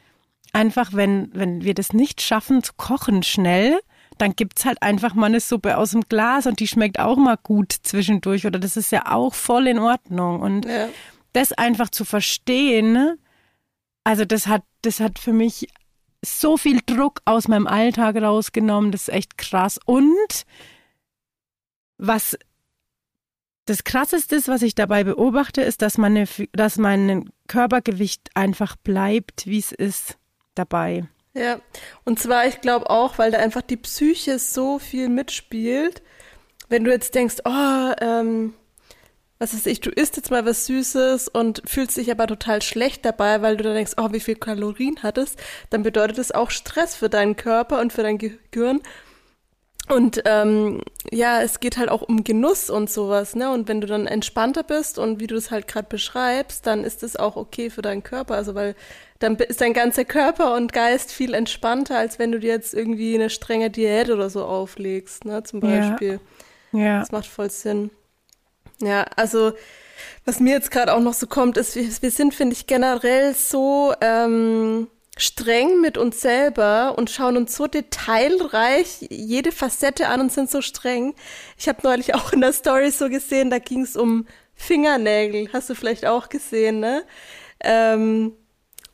[0.53, 3.81] einfach, wenn, wenn wir das nicht schaffen zu kochen schnell,
[4.18, 7.37] dann gibt's halt einfach mal eine Suppe aus dem Glas und die schmeckt auch mal
[7.42, 8.47] gut zwischendurch.
[8.47, 10.40] Oder das ist ja auch voll in Ordnung.
[10.40, 10.88] Und ja.
[11.33, 13.18] das einfach zu verstehen,
[14.05, 15.68] also das hat, das hat für mich
[16.25, 19.79] so viel Druck aus meinem Alltag rausgenommen, das ist echt krass.
[19.85, 20.44] Und
[21.99, 22.38] was
[23.66, 29.46] das krasseste ist, was ich dabei beobachte, ist, dass meine, dass mein Körpergewicht einfach bleibt,
[29.46, 30.18] wie es ist,
[30.55, 31.05] dabei.
[31.35, 31.61] Ja,
[32.05, 36.03] und zwar, ich glaube auch, weil da einfach die Psyche so viel mitspielt.
[36.68, 38.55] Wenn du jetzt denkst, oh, ähm,
[39.38, 43.05] was weiß ich, du isst jetzt mal was Süßes und fühlst dich aber total schlecht
[43.05, 45.38] dabei, weil du dann denkst, oh, wie viel Kalorien hattest,
[45.70, 48.81] dann bedeutet das auch Stress für deinen Körper und für dein Gehirn.
[49.88, 53.53] Und ähm, ja, es geht halt auch um Genuss und sowas, ne?
[53.53, 57.03] Und wenn du dann entspannter bist und wie du es halt gerade beschreibst, dann ist
[57.03, 58.35] es auch okay für deinen Körper.
[58.35, 58.75] Also weil
[59.18, 63.14] dann ist dein ganzer Körper und Geist viel entspannter, als wenn du dir jetzt irgendwie
[63.14, 65.42] eine strenge Diät oder so auflegst, ne?
[65.42, 66.20] Zum Beispiel.
[66.73, 66.79] Ja.
[66.79, 67.01] ja.
[67.01, 67.90] Das macht voll Sinn.
[68.81, 69.53] Ja, also
[70.25, 73.35] was mir jetzt gerade auch noch so kommt, ist, wir, wir sind, finde ich, generell
[73.35, 80.33] so ähm, streng mit uns selber und schauen uns so detailreich jede Facette an und
[80.33, 81.14] sind so streng.
[81.57, 85.50] Ich habe neulich auch in der Story so gesehen, da ging es um Fingernägel.
[85.53, 87.05] Hast du vielleicht auch gesehen, ne?
[87.61, 88.33] Ähm,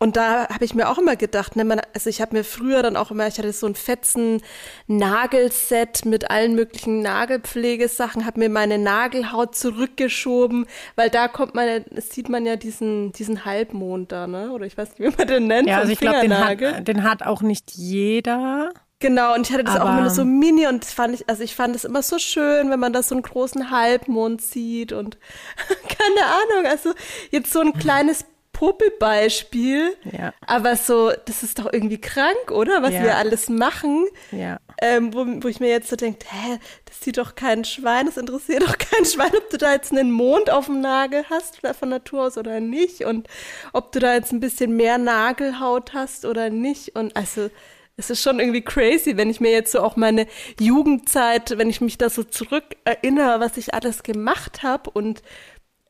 [0.02, 2.82] und da habe ich mir auch immer gedacht, ne, man, also ich habe mir früher
[2.82, 4.40] dann auch immer, ich hatte so ein fetzen
[4.86, 10.64] Nagelset mit allen möglichen Nagelpflegesachen, habe mir meine Nagelhaut zurückgeschoben,
[10.96, 14.52] weil da kommt man, sieht man ja diesen, diesen Halbmond da, ne?
[14.52, 15.68] Oder ich weiß nicht, wie man den nennt.
[15.68, 18.72] Ja, also ich glaube, den hat, den hat auch nicht jeder.
[19.00, 21.54] Genau, und ich hatte das Aber auch immer so mini und fand ich, also ich
[21.54, 25.18] fand es immer so schön, wenn man da so einen großen Halbmond sieht und
[25.66, 26.92] keine Ahnung, also
[27.30, 28.24] jetzt so ein kleines
[28.60, 29.96] Popelbeispiel.
[30.12, 30.34] Ja.
[30.46, 32.82] Aber so, das ist doch irgendwie krank, oder?
[32.82, 33.04] Was ja.
[33.04, 34.04] wir alles machen.
[34.32, 34.58] Ja.
[34.82, 38.18] Ähm, wo, wo ich mir jetzt so denke, hä, das sieht doch kein Schwein, das
[38.18, 41.88] interessiert doch kein Schwein, ob du da jetzt einen Mond auf dem Nagel hast, von
[41.88, 43.06] Natur aus oder nicht.
[43.06, 43.28] Und
[43.72, 46.94] ob du da jetzt ein bisschen mehr Nagelhaut hast oder nicht.
[46.96, 47.48] Und also,
[47.96, 50.26] es ist schon irgendwie crazy, wenn ich mir jetzt so auch meine
[50.60, 55.22] Jugendzeit, wenn ich mich da so zurück erinnere, was ich alles gemacht habe und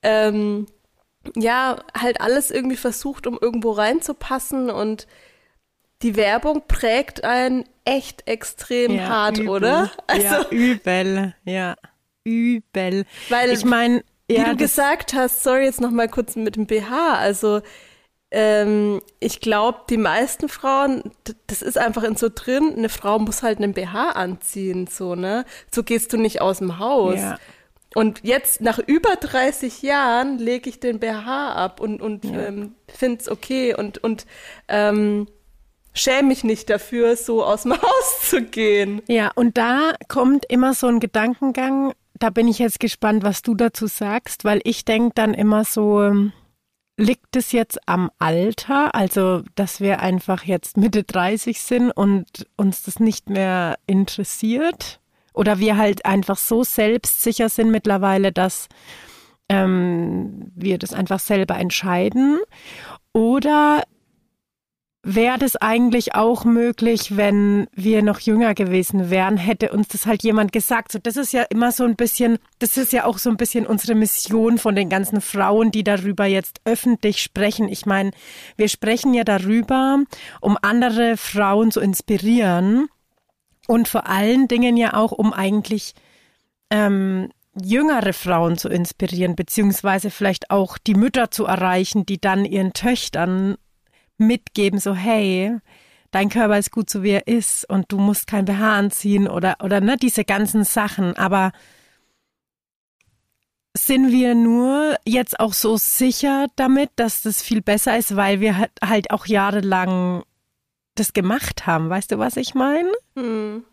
[0.04, 0.66] ähm,
[1.36, 5.06] ja, halt alles irgendwie versucht, um irgendwo reinzupassen und
[6.02, 9.50] die Werbung prägt einen echt extrem ja, hart, übel.
[9.50, 9.90] oder?
[10.06, 11.76] Also, ja, übel, ja,
[12.24, 13.04] übel.
[13.28, 16.66] Weil, ich meine, wie ja, du gesagt hast, sorry, jetzt noch mal kurz mit dem
[16.66, 17.60] BH, also
[18.30, 21.02] ähm, ich glaube, die meisten Frauen,
[21.48, 25.44] das ist einfach in so drin, eine Frau muss halt einen BH anziehen, so, ne?
[25.70, 27.16] So gehst du nicht aus dem Haus.
[27.16, 27.38] Ja.
[27.94, 32.46] Und jetzt, nach über 30 Jahren, lege ich den BH ab und, und ja.
[32.46, 34.26] ähm, finde es okay und, und
[34.68, 35.26] ähm,
[35.92, 39.02] schäme mich nicht dafür, so aus dem Haus zu gehen.
[39.08, 43.54] Ja, und da kommt immer so ein Gedankengang, da bin ich jetzt gespannt, was du
[43.54, 46.30] dazu sagst, weil ich denke dann immer so,
[46.96, 52.82] liegt es jetzt am Alter, also dass wir einfach jetzt Mitte 30 sind und uns
[52.82, 54.99] das nicht mehr interessiert?
[55.34, 58.68] Oder wir halt einfach so selbstsicher sind mittlerweile, dass
[59.48, 62.38] ähm, wir das einfach selber entscheiden?
[63.12, 63.82] Oder
[65.02, 70.22] wäre das eigentlich auch möglich, wenn wir noch jünger gewesen wären, hätte uns das halt
[70.22, 70.92] jemand gesagt.
[70.92, 73.66] So, das ist ja immer so ein bisschen, das ist ja auch so ein bisschen
[73.66, 77.68] unsere Mission von den ganzen Frauen, die darüber jetzt öffentlich sprechen.
[77.68, 78.10] Ich meine,
[78.56, 80.00] wir sprechen ja darüber,
[80.40, 82.88] um andere Frauen zu inspirieren
[83.70, 85.94] und vor allen Dingen ja auch, um eigentlich
[86.70, 92.72] ähm, jüngere Frauen zu inspirieren, beziehungsweise vielleicht auch die Mütter zu erreichen, die dann ihren
[92.72, 93.56] Töchtern
[94.18, 95.56] mitgeben, so hey,
[96.10, 99.58] dein Körper ist gut so wie er ist und du musst kein BH anziehen oder
[99.62, 101.52] oder ne diese ganzen Sachen, aber
[103.76, 108.66] sind wir nur jetzt auch so sicher damit, dass das viel besser ist, weil wir
[108.82, 110.24] halt auch jahrelang
[111.00, 111.90] das gemacht haben.
[111.90, 112.90] Weißt du, was ich meine?
[113.16, 113.64] Hm.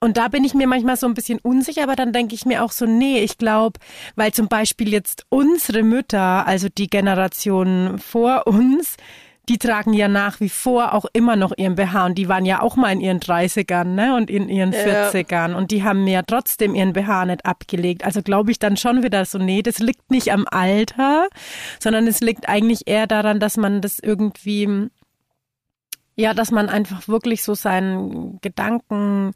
[0.00, 2.62] Und da bin ich mir manchmal so ein bisschen unsicher, aber dann denke ich mir
[2.62, 3.80] auch so, nee, ich glaube,
[4.14, 8.96] weil zum Beispiel jetzt unsere Mütter, also die Generation vor uns,
[9.48, 12.60] die tragen ja nach wie vor auch immer noch ihren BH und die waren ja
[12.60, 15.08] auch mal in ihren 30ern ne, und in ihren ja.
[15.08, 18.04] 40ern und die haben ja trotzdem ihren BH nicht abgelegt.
[18.04, 21.28] Also glaube ich dann schon wieder so, nee, das liegt nicht am Alter,
[21.78, 24.88] sondern es liegt eigentlich eher daran, dass man das irgendwie,
[26.16, 29.32] ja, dass man einfach wirklich so seinen Gedanken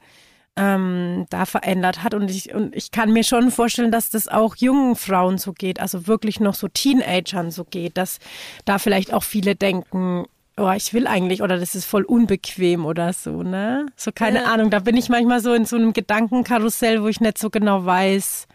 [0.57, 2.15] ähm, da verändert hat.
[2.15, 5.79] Und ich, und ich kann mir schon vorstellen, dass das auch jungen Frauen so geht,
[5.79, 8.19] also wirklich noch so Teenagern so geht, dass
[8.65, 10.25] da vielleicht auch viele denken,
[10.57, 13.87] oh, ich will eigentlich oder das ist voll unbequem oder so, ne?
[13.97, 14.53] So keine ja.
[14.53, 17.85] Ahnung, da bin ich manchmal so in so einem Gedankenkarussell, wo ich nicht so genau
[17.85, 18.47] weiß,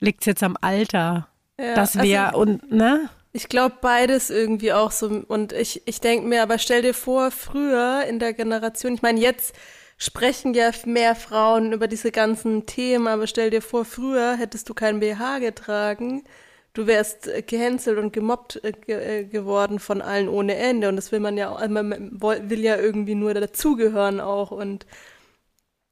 [0.00, 3.08] liegt es jetzt am Alter, ja, dass wir also, und ne?
[3.36, 5.08] Ich glaube beides irgendwie auch so.
[5.28, 9.20] Und ich ich denke mir, aber stell dir vor, früher in der Generation, ich meine
[9.20, 9.54] jetzt
[9.98, 14.74] sprechen ja mehr Frauen über diese ganzen Themen, aber stell dir vor, früher hättest du
[14.74, 16.24] kein BH getragen,
[16.72, 20.88] du wärst gehänselt und gemobbt äh, äh, geworden von allen ohne Ende.
[20.88, 24.50] Und das will man ja auch, man will ja irgendwie nur dazugehören auch.
[24.50, 24.86] Und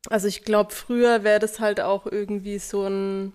[0.08, 3.34] also ich glaube, früher wäre das halt auch irgendwie so ein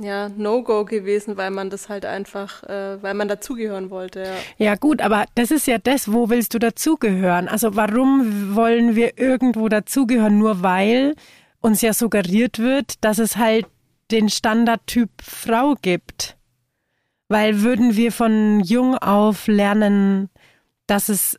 [0.00, 4.22] ja, No-Go gewesen, weil man das halt einfach, äh, weil man dazugehören wollte.
[4.22, 4.66] Ja.
[4.66, 7.48] ja gut, aber das ist ja das, wo willst du dazugehören?
[7.48, 10.38] Also warum wollen wir irgendwo dazugehören?
[10.38, 11.14] Nur weil
[11.60, 13.66] uns ja suggeriert wird, dass es halt
[14.10, 16.36] den Standardtyp Frau gibt.
[17.28, 20.30] Weil würden wir von jung auf lernen,
[20.86, 21.36] dass es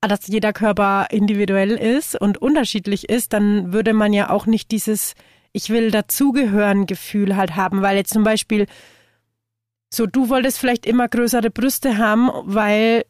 [0.00, 5.14] dass jeder Körper individuell ist und unterschiedlich ist, dann würde man ja auch nicht dieses
[5.56, 8.66] ich will dazugehören Gefühl halt haben, weil jetzt zum Beispiel
[9.92, 13.06] so du wolltest vielleicht immer größere Brüste haben, weil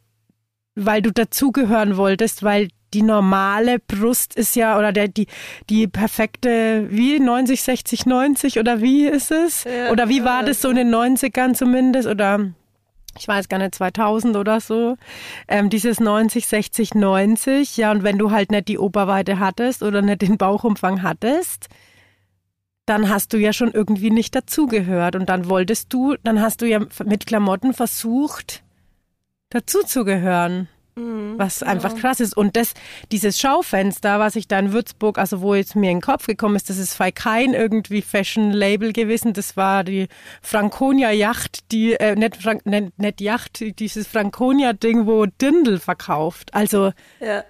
[0.76, 5.26] weil du dazugehören wolltest, weil die normale Brust ist ja oder der die
[5.68, 9.64] die perfekte wie 90 60 90 oder wie ist es?
[9.64, 12.06] Ja, oder wie war das so in den 90ern zumindest?
[12.06, 12.52] Oder
[13.18, 14.96] ich weiß gar nicht, 2000 oder so,
[15.48, 20.00] ähm, dieses 90, 60, 90, ja, und wenn du halt nicht die Oberweite hattest oder
[20.00, 21.68] nicht den Bauchumfang hattest,
[22.86, 26.66] dann hast du ja schon irgendwie nicht dazugehört und dann wolltest du, dann hast du
[26.66, 28.62] ja mit Klamotten versucht,
[29.50, 30.68] dazuzugehören.
[30.98, 31.98] Mhm, was einfach ja.
[31.98, 32.34] krass ist.
[32.34, 32.72] Und das,
[33.12, 36.56] dieses Schaufenster, was ich da in Würzburg, also wo jetzt mir in den Kopf gekommen
[36.56, 39.34] ist, das ist kein irgendwie Fashion-Label gewesen.
[39.34, 40.08] Das war die
[40.40, 46.54] Franconia Yacht, die, äh, nicht, Frank, nicht, nicht Yacht, dieses Franconia-Ding, wo Dindel verkauft.
[46.54, 47.44] Also, ja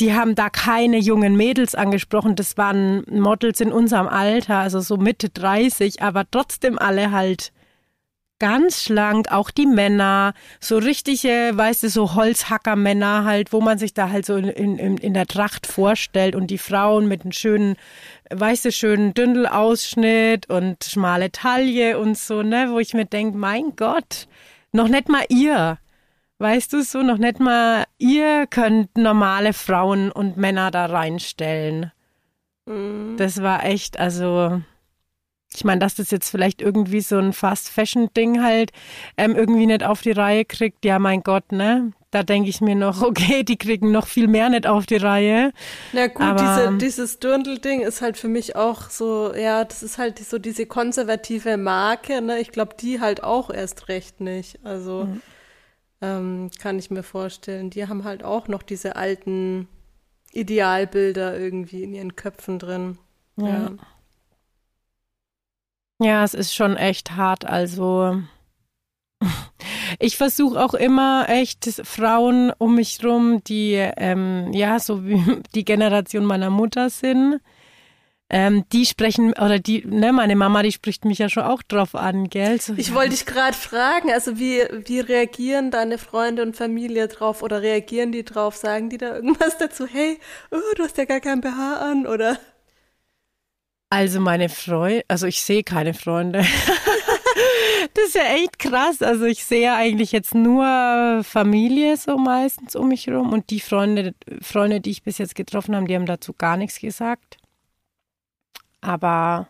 [0.00, 2.34] die haben da keine jungen Mädels angesprochen.
[2.34, 7.52] Das waren Models in unserem Alter, also so Mitte 30, aber trotzdem alle halt
[8.40, 13.92] ganz schlank, auch die Männer, so richtige, weißt du, so Holzhackermänner halt, wo man sich
[13.92, 17.76] da halt so in, in, in der Tracht vorstellt und die Frauen mit einem schönen,
[18.30, 23.76] weißt du, schönen Dündelausschnitt und schmale Taille und so, ne, wo ich mir denke, mein
[23.76, 24.26] Gott,
[24.72, 25.78] noch nicht mal ihr.
[26.40, 31.92] Weißt du so, noch nicht mal, ihr könnt normale Frauen und Männer da reinstellen.
[32.64, 33.18] Mhm.
[33.18, 34.62] Das war echt, also,
[35.54, 38.72] ich meine, dass das jetzt vielleicht irgendwie so ein Fast-Fashion-Ding halt
[39.18, 41.92] ähm, irgendwie nicht auf die Reihe kriegt, ja, mein Gott, ne?
[42.10, 45.52] Da denke ich mir noch, okay, die kriegen noch viel mehr nicht auf die Reihe.
[45.92, 49.98] Na gut, Aber, diese, dieses Dirndl-Ding ist halt für mich auch so, ja, das ist
[49.98, 52.40] halt so diese konservative Marke, ne?
[52.40, 54.58] Ich glaube, die halt auch erst recht nicht.
[54.64, 55.04] Also.
[55.04, 55.20] Mhm
[56.00, 57.70] ähm, kann ich mir vorstellen.
[57.70, 59.68] Die haben halt auch noch diese alten
[60.32, 62.98] Idealbilder irgendwie in ihren Köpfen drin.
[63.36, 63.46] Ja.
[63.48, 63.70] ja.
[66.02, 67.44] Ja, es ist schon echt hart.
[67.44, 68.22] Also
[69.98, 75.64] Ich versuche auch immer echt Frauen um mich rum, die ähm, ja so wie die
[75.64, 77.40] Generation meiner Mutter sind.
[78.32, 81.96] Ähm, die sprechen, oder die, ne, meine Mama, die spricht mich ja schon auch drauf
[81.96, 82.60] an, gell?
[82.60, 82.94] So, ich ja.
[82.94, 88.12] wollte dich gerade fragen, also wie, wie reagieren deine Freunde und Familie drauf oder reagieren
[88.12, 88.54] die drauf?
[88.54, 89.84] Sagen die da irgendwas dazu?
[89.84, 90.20] Hey,
[90.52, 92.38] oh, du hast ja gar kein BH an, oder?
[93.90, 96.38] Also meine Freunde, also ich sehe keine Freunde.
[97.94, 99.02] das ist ja echt krass.
[99.02, 104.14] Also ich sehe eigentlich jetzt nur Familie so meistens um mich herum und die Freunde,
[104.40, 107.39] Freunde, die ich bis jetzt getroffen habe, die haben dazu gar nichts gesagt.
[108.80, 109.48] Aber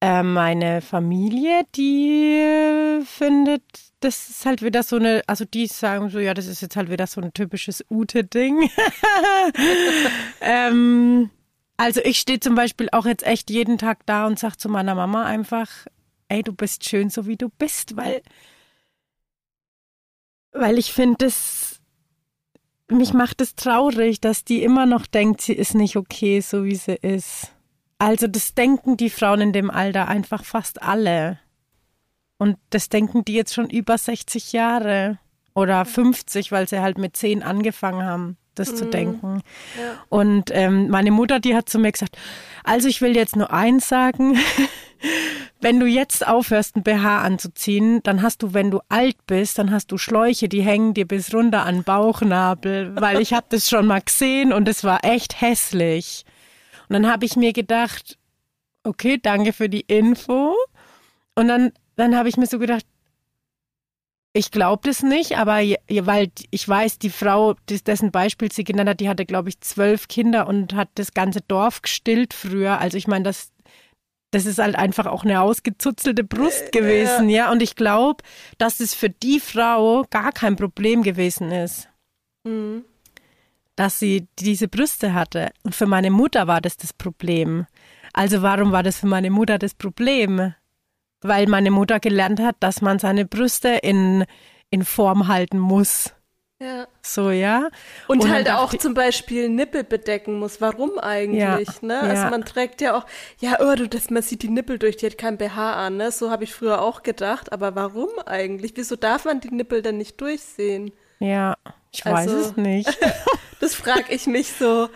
[0.00, 3.62] äh, meine Familie, die findet,
[4.00, 6.90] das ist halt wieder so eine, also die sagen so, ja, das ist jetzt halt
[6.90, 8.70] wieder so ein typisches Ute-Ding.
[10.40, 11.30] ähm,
[11.76, 14.94] also ich stehe zum Beispiel auch jetzt echt jeden Tag da und sage zu meiner
[14.94, 15.68] Mama einfach,
[16.28, 18.22] ey, du bist schön so wie du bist, weil,
[20.52, 21.80] weil ich finde das,
[22.88, 26.76] mich macht es traurig, dass die immer noch denkt, sie ist nicht okay, so wie
[26.76, 27.52] sie ist.
[27.98, 31.38] Also das denken die Frauen in dem Alter einfach fast alle.
[32.38, 35.18] Und das denken die jetzt schon über 60 Jahre
[35.54, 38.76] oder 50, weil sie halt mit 10 angefangen haben, das mhm.
[38.76, 39.42] zu denken.
[39.76, 39.94] Ja.
[40.08, 42.16] Und ähm, meine Mutter, die hat zu mir gesagt,
[42.62, 44.38] also ich will jetzt nur eins sagen,
[45.60, 49.72] wenn du jetzt aufhörst, ein BH anzuziehen, dann hast du, wenn du alt bist, dann
[49.72, 53.86] hast du Schläuche, die hängen dir bis runter an Bauchnabel, weil ich habe das schon
[53.86, 56.24] mal gesehen und es war echt hässlich.
[56.88, 58.18] Und dann habe ich mir gedacht,
[58.82, 60.54] okay, danke für die Info.
[61.34, 62.86] Und dann, dann habe ich mir so gedacht,
[64.32, 69.00] ich glaube das nicht, aber weil ich weiß, die Frau, dessen Beispiel sie genannt hat,
[69.00, 72.78] die hatte, glaube ich, zwölf Kinder und hat das ganze Dorf gestillt früher.
[72.78, 73.50] Also ich meine, das,
[74.30, 77.46] das ist halt einfach auch eine ausgezuzelte Brust gewesen, ja.
[77.46, 77.52] ja?
[77.52, 78.22] Und ich glaube,
[78.58, 81.88] dass es für die Frau gar kein Problem gewesen ist.
[82.44, 82.84] Mhm
[83.78, 85.52] dass sie diese Brüste hatte.
[85.62, 87.64] Und für meine Mutter war das das Problem.
[88.12, 90.52] Also warum war das für meine Mutter das Problem?
[91.20, 94.24] Weil meine Mutter gelernt hat, dass man seine Brüste in,
[94.70, 96.12] in Form halten muss.
[96.60, 96.88] Ja.
[97.02, 97.68] So, ja.
[98.08, 100.60] Und, und halt auch zum Beispiel Nippel bedecken muss.
[100.60, 102.00] Warum eigentlich, ja, ne?
[102.00, 102.30] Also ja.
[102.30, 103.06] man trägt ja auch,
[103.38, 106.10] ja, oh, du, das, man sieht die Nippel durch, die hat kein BH an, ne?
[106.10, 107.52] So habe ich früher auch gedacht.
[107.52, 108.72] Aber warum eigentlich?
[108.74, 110.90] Wieso darf man die Nippel denn nicht durchsehen?
[111.20, 111.56] Ja,
[111.92, 112.98] ich also, weiß es nicht.
[113.60, 114.88] das frage ich mich so.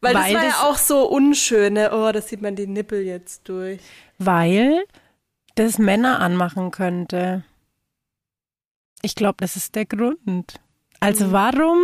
[0.00, 1.90] Weil, weil das war das ja auch so unschön, ne?
[1.92, 3.80] Oh, das sieht man die Nippel jetzt durch.
[4.18, 4.84] Weil
[5.56, 7.42] das Männer anmachen könnte.
[9.02, 10.60] Ich glaube, das ist der Grund.
[11.00, 11.32] Also mhm.
[11.32, 11.78] warum,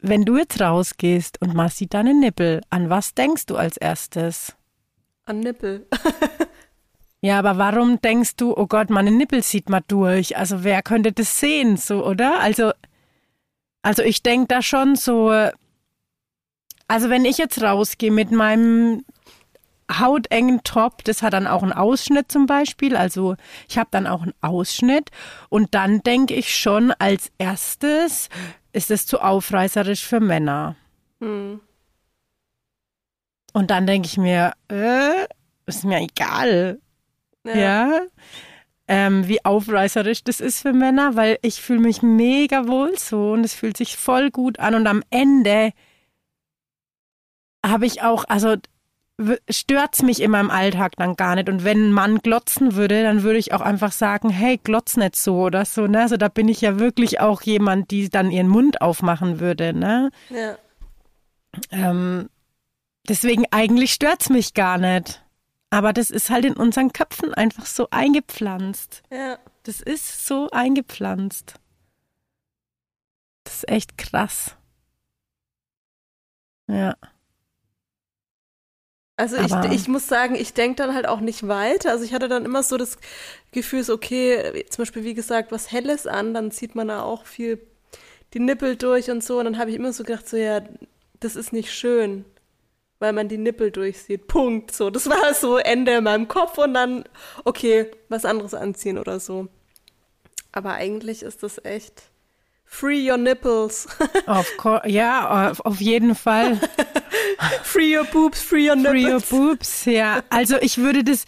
[0.00, 4.54] wenn du jetzt rausgehst und man sieht deine Nippel, an was denkst du als erstes?
[5.24, 5.86] An Nippel.
[7.26, 10.36] Ja, aber warum denkst du, oh Gott, meine Nippel sieht mal durch?
[10.36, 12.38] Also wer könnte das sehen, so, oder?
[12.38, 12.70] Also,
[13.82, 15.30] also ich denke da schon so,
[16.86, 19.04] also wenn ich jetzt rausgehe mit meinem
[19.90, 23.34] hautengen Top, das hat dann auch einen Ausschnitt zum Beispiel, also
[23.68, 25.10] ich habe dann auch einen Ausschnitt
[25.48, 28.28] und dann denke ich schon als erstes,
[28.72, 30.76] ist es zu aufreißerisch für Männer.
[31.18, 31.60] Hm.
[33.52, 35.26] Und dann denke ich mir, äh,
[35.66, 36.78] ist mir egal.
[37.46, 37.56] Ja.
[37.56, 38.00] ja.
[38.88, 43.44] Ähm, wie aufreißerisch das ist für Männer, weil ich fühle mich mega wohl so und
[43.44, 45.72] es fühlt sich voll gut an und am Ende
[47.64, 48.54] habe ich auch, also
[49.48, 53.24] stört's mich in meinem Alltag dann gar nicht und wenn ein Mann glotzen würde, dann
[53.24, 56.02] würde ich auch einfach sagen, hey, glotz nicht so oder so, ne?
[56.02, 60.10] Also da bin ich ja wirklich auch jemand, die dann ihren Mund aufmachen würde, ne?
[60.30, 60.58] Ja.
[61.72, 62.28] Ähm,
[63.08, 65.25] deswegen eigentlich stört's mich gar nicht.
[65.76, 69.02] Aber das ist halt in unseren Köpfen einfach so eingepflanzt.
[69.10, 69.38] Ja.
[69.64, 71.56] Das ist so eingepflanzt.
[73.44, 74.56] Das ist echt krass.
[76.66, 76.96] Ja.
[79.18, 81.90] Also ich, ich muss sagen, ich denke dann halt auch nicht weiter.
[81.90, 82.96] Also ich hatte dann immer so das
[83.52, 87.26] Gefühl, so okay, zum Beispiel wie gesagt, was Helles an, dann zieht man da auch
[87.26, 87.60] viel
[88.32, 89.40] die Nippel durch und so.
[89.40, 90.62] Und dann habe ich immer so gedacht, so ja,
[91.20, 92.24] das ist nicht schön
[92.98, 94.26] weil man die Nippel durchsieht.
[94.26, 94.72] Punkt.
[94.72, 97.04] So, das war so Ende in meinem Kopf und dann,
[97.44, 99.48] okay, was anderes anziehen oder so.
[100.52, 102.04] Aber eigentlich ist das echt
[102.64, 103.86] free your nipples.
[104.26, 106.58] Of course, ja, auf, auf jeden Fall.
[107.62, 108.92] free your boobs, free your nipples.
[109.02, 110.22] Free your boobs, ja.
[110.30, 111.26] Also ich würde das,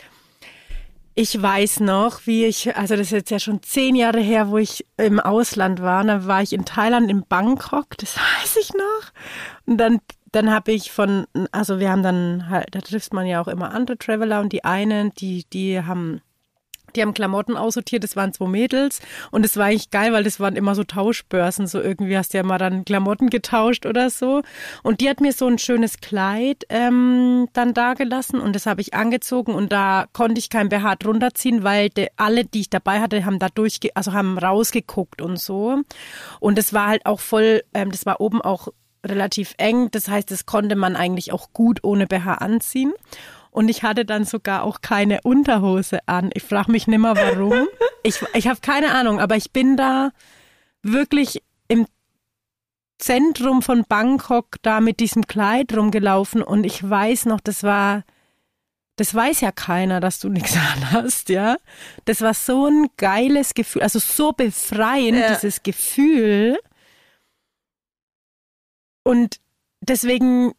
[1.14, 4.58] ich weiß noch, wie ich, also das ist jetzt ja schon zehn Jahre her, wo
[4.58, 6.04] ich im Ausland war.
[6.04, 9.12] Da war ich in Thailand, in Bangkok, das weiß ich noch.
[9.66, 10.00] Und dann
[10.32, 13.72] dann habe ich von, also wir haben dann halt, da trifft man ja auch immer
[13.72, 16.20] andere Traveler und die einen, die, die haben,
[16.96, 19.00] die haben Klamotten aussortiert, das waren zwei Mädels
[19.30, 22.38] und es war eigentlich geil, weil das waren immer so Tauschbörsen, so irgendwie hast du
[22.38, 24.42] ja mal dann Klamotten getauscht oder so.
[24.82, 28.80] Und die hat mir so ein schönes Kleid ähm, dann da gelassen und das habe
[28.80, 32.70] ich angezogen und da konnte ich kein BH drunter ziehen, weil de, alle, die ich
[32.70, 35.82] dabei hatte, haben da durchge also haben rausgeguckt und so.
[36.40, 38.68] Und es war halt auch voll, ähm, das war oben auch
[39.04, 42.92] relativ eng, das heißt, das konnte man eigentlich auch gut ohne BH anziehen.
[43.50, 46.30] Und ich hatte dann sogar auch keine Unterhose an.
[46.34, 47.66] Ich frage mich nimmer warum.
[48.02, 50.10] ich ich habe keine Ahnung, aber ich bin da
[50.82, 51.86] wirklich im
[52.98, 58.04] Zentrum von Bangkok da mit diesem Kleid rumgelaufen und ich weiß noch, das war,
[58.96, 61.56] das weiß ja keiner, dass du nichts an hast, ja.
[62.04, 65.34] Das war so ein geiles Gefühl, also so befreiend, ja.
[65.34, 66.58] dieses Gefühl.
[69.08, 69.40] Und
[69.80, 70.52] deswegen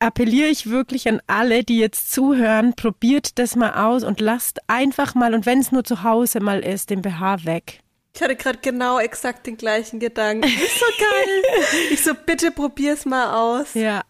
[0.00, 5.14] appelliere ich wirklich an alle, die jetzt zuhören, probiert das mal aus und lasst einfach
[5.14, 7.80] mal, und wenn es nur zu Hause mal ist, den BH weg.
[8.14, 10.44] Ich hatte gerade genau exakt den gleichen Gedanken.
[10.46, 11.42] Ist so geil.
[11.90, 13.72] ich so, bitte probier's mal aus.
[13.72, 14.02] Ja.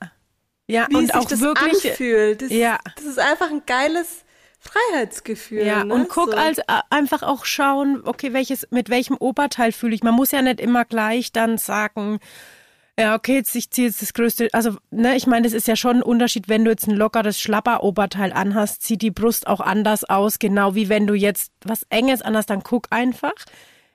[0.67, 1.93] Ja, Wie und auch das wirklich.
[1.93, 2.43] anfühlt.
[2.43, 2.81] Das, Ja.
[2.97, 4.25] das ist einfach ein geiles
[4.59, 5.65] Freiheitsgefühl.
[5.65, 5.95] Ja, ne?
[5.95, 6.37] und guck so.
[6.37, 10.03] als äh, einfach auch schauen, okay, welches, mit welchem Oberteil fühle ich.
[10.03, 12.19] Man muss ja nicht immer gleich dann sagen,
[12.99, 15.77] ja, okay, jetzt ich ziehe jetzt das größte, also, ne, ich meine, das ist ja
[15.77, 20.03] schon ein Unterschied, wenn du jetzt ein lockeres Schlapper-Oberteil anhast, sieht die Brust auch anders
[20.03, 23.35] aus, genau wie wenn du jetzt was Enges anhast, dann guck einfach,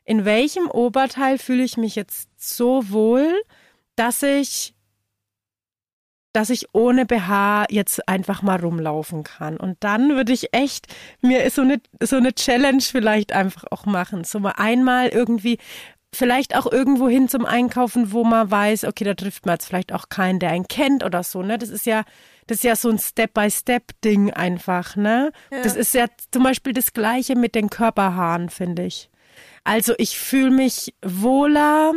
[0.06, 3.42] in welchem Oberteil fühle ich mich jetzt so wohl,
[3.98, 4.74] dass ich
[6.34, 9.56] dass ich ohne BH jetzt einfach mal rumlaufen kann.
[9.56, 10.88] Und dann würde ich echt
[11.22, 14.24] mir so eine, so eine Challenge vielleicht einfach auch machen.
[14.24, 15.60] So mal einmal irgendwie,
[16.14, 19.92] vielleicht auch irgendwo hin zum Einkaufen, wo man weiß, okay, da trifft man jetzt vielleicht
[19.92, 21.58] auch keinen, der einen kennt oder so, ne?
[21.58, 22.04] Das ist ja,
[22.48, 25.32] das ist ja so ein Step-by-Step-Ding einfach, ne?
[25.52, 25.62] Ja.
[25.62, 29.10] Das ist ja zum Beispiel das Gleiche mit den Körperhaaren, finde ich.
[29.64, 31.94] Also ich fühle mich wohler,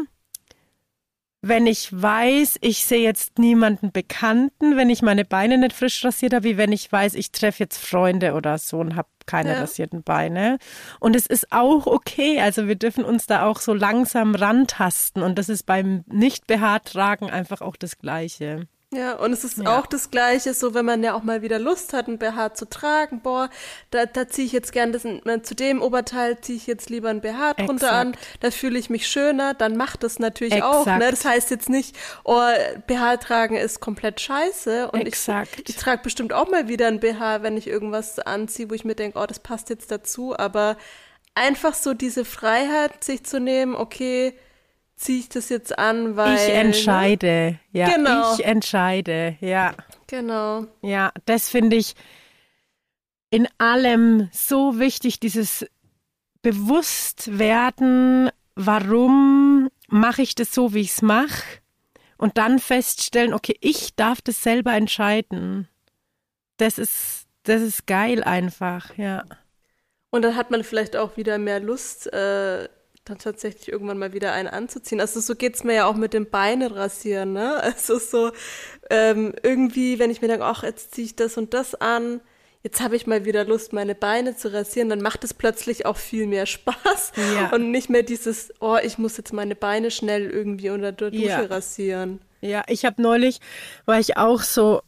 [1.43, 6.35] wenn ich weiß, ich sehe jetzt niemanden Bekannten, wenn ich meine Beine nicht frisch rasiert
[6.35, 9.61] habe, wie wenn ich weiß, ich treffe jetzt Freunde oder so und habe keine Ja.
[9.61, 10.59] rasierten Beine.
[11.01, 12.41] Und es ist auch okay.
[12.41, 15.22] Also wir dürfen uns da auch so langsam rantasten.
[15.22, 18.66] Und das ist beim Nicht-BH-Tragen einfach auch das Gleiche.
[18.97, 19.79] Ja, und es ist Ja.
[19.79, 22.69] auch das Gleiche, so wenn man ja auch mal wieder Lust hat, ein BH zu
[22.69, 23.51] tragen, boah,
[23.91, 27.21] da, da ziehe ich jetzt gern das, zu dem Oberteil ziehe ich jetzt lieber ein
[27.21, 30.99] BH drunter an, da fühle ich mich schöner, dann macht das natürlich auch, Exakt.
[31.03, 31.11] ne?
[31.11, 31.95] Das heißt jetzt nicht,
[32.25, 32.41] oh,
[32.87, 35.61] BH tragen ist komplett scheiße und Exakt.
[35.61, 38.85] ich, ich trage bestimmt auch mal wieder ein BH, wenn ich irgendwas anziehe, wo ich
[38.85, 40.77] mir denke, oh, das passt jetzt dazu, aber
[41.35, 44.39] einfach so diese Freiheit, sich zu nehmen, okay,
[44.97, 47.59] ziehe ich das jetzt an, weil ich entscheide.
[47.73, 48.35] Ja, Genau.
[48.35, 49.37] ich entscheide.
[49.41, 49.75] Ja.
[50.07, 50.67] Genau.
[50.83, 51.95] Ja, das finde ich
[53.31, 55.67] in allem so wichtig, dieses
[56.43, 61.43] Bewusstwerden, warum mache ich das so, wie ich es mache
[62.19, 65.69] und dann feststellen, okay, ich darf das selber entscheiden.
[66.57, 69.25] Das ist, das ist geil einfach, ja.
[70.11, 72.69] Und dann hat man vielleicht auch wieder mehr Lust, äh,
[73.07, 75.01] dann tatsächlich irgendwann mal wieder einen anzuziehen.
[75.01, 77.61] Also so geht's mir ja auch mit dem Beine rasieren, ne?
[77.63, 78.31] Also so
[78.91, 82.21] ähm, irgendwie, wenn ich mir denke, ach, jetzt ziehe ich das und das an,
[82.63, 85.97] jetzt habe ich mal wieder Lust, meine Beine zu rasieren, dann macht es plötzlich auch
[85.97, 87.13] viel mehr Spaß.
[87.37, 87.51] Ja.
[87.55, 91.25] Und nicht mehr dieses, oh, ich muss jetzt meine Beine schnell irgendwie unter der Dusche
[91.25, 91.41] Ja.
[91.45, 92.21] rasieren.
[92.41, 93.41] Ja, ich habe neulich,
[93.87, 94.83] war ich auch so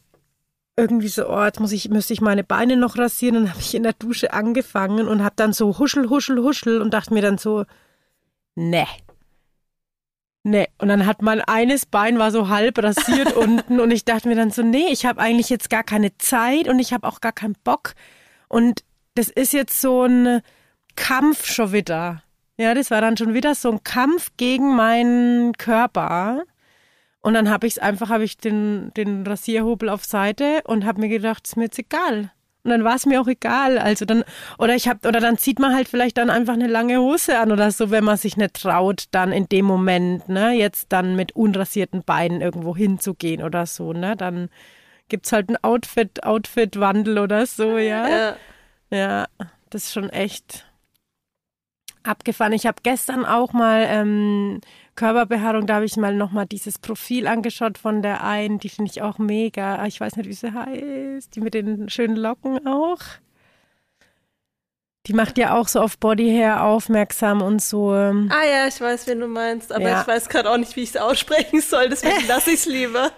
[0.77, 3.35] irgendwie so, oh, jetzt muss ich, müsste ich meine Beine noch rasieren.
[3.35, 6.93] Dann habe ich in der Dusche angefangen und habe dann so huschel, huschel, huschel und
[6.93, 7.65] dachte mir dann so,
[8.55, 8.87] ne.
[10.43, 10.67] Ne.
[10.77, 14.35] Und dann hat mein eines Bein war so halb rasiert unten und ich dachte mir
[14.35, 17.33] dann so, nee, ich habe eigentlich jetzt gar keine Zeit und ich habe auch gar
[17.33, 17.93] keinen Bock.
[18.47, 18.83] Und
[19.15, 20.41] das ist jetzt so ein
[20.95, 22.23] Kampf schon wieder.
[22.57, 26.43] Ja, das war dann schon wieder so ein Kampf gegen meinen Körper.
[27.21, 31.01] Und dann habe ich es einfach, habe ich den, den Rasierhobel auf Seite und habe
[31.01, 32.31] mir gedacht, ist mir jetzt egal.
[32.63, 33.77] Und dann war es mir auch egal.
[33.77, 34.23] Also dann,
[34.57, 37.51] oder ich habe, oder dann zieht man halt vielleicht dann einfach eine lange Hose an
[37.51, 41.35] oder so, wenn man sich nicht traut, dann in dem Moment, ne, jetzt dann mit
[41.35, 44.15] unrasierten Beinen irgendwo hinzugehen oder so, ne?
[44.17, 44.49] Dann
[45.07, 48.07] gibt's halt ein Outfit, Outfit-Wandel oder so, ja.
[48.09, 48.35] Ja.
[48.91, 49.27] Ja,
[49.69, 50.65] das ist schon echt
[52.03, 52.53] abgefahren.
[52.53, 54.61] Ich habe gestern auch mal ähm,
[54.95, 59.01] Körperbehaarung, da habe ich mal nochmal dieses Profil angeschaut von der einen, die finde ich
[59.01, 59.75] auch mega.
[59.77, 61.35] Ah, Ich weiß nicht, wie sie heißt.
[61.35, 62.99] Die mit den schönen Locken auch.
[65.09, 67.95] Die macht ja auch so auf Body Hair aufmerksam und so.
[67.95, 70.01] ähm, Ah ja, ich weiß, wen du meinst, aber Ja.
[70.01, 73.09] ich weiß gerade auch nicht, wie ich es aussprechen soll, deswegen lasse ich es lieber.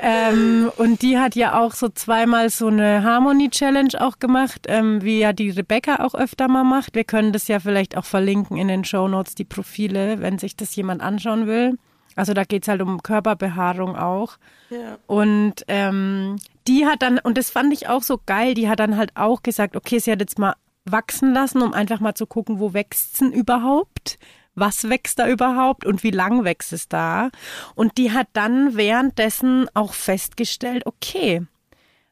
[0.00, 5.02] Ähm, und die hat ja auch so zweimal so eine Harmony Challenge auch gemacht, ähm,
[5.02, 6.94] wie ja die Rebecca auch öfter mal macht.
[6.94, 10.54] Wir können das ja vielleicht auch verlinken in den Show Notes, die Profile, wenn sich
[10.56, 11.76] das jemand anschauen will.
[12.14, 14.36] Also da geht's halt um Körperbehaarung auch.
[14.70, 14.98] Ja.
[15.06, 16.36] Und ähm,
[16.68, 19.42] die hat dann, und das fand ich auch so geil, die hat dann halt auch
[19.42, 23.18] gesagt, okay, sie hat jetzt mal wachsen lassen, um einfach mal zu gucken, wo wächst's
[23.18, 24.18] denn überhaupt?
[24.54, 27.30] Was wächst da überhaupt und wie lang wächst es da?
[27.74, 31.42] Und die hat dann währenddessen auch festgestellt, okay,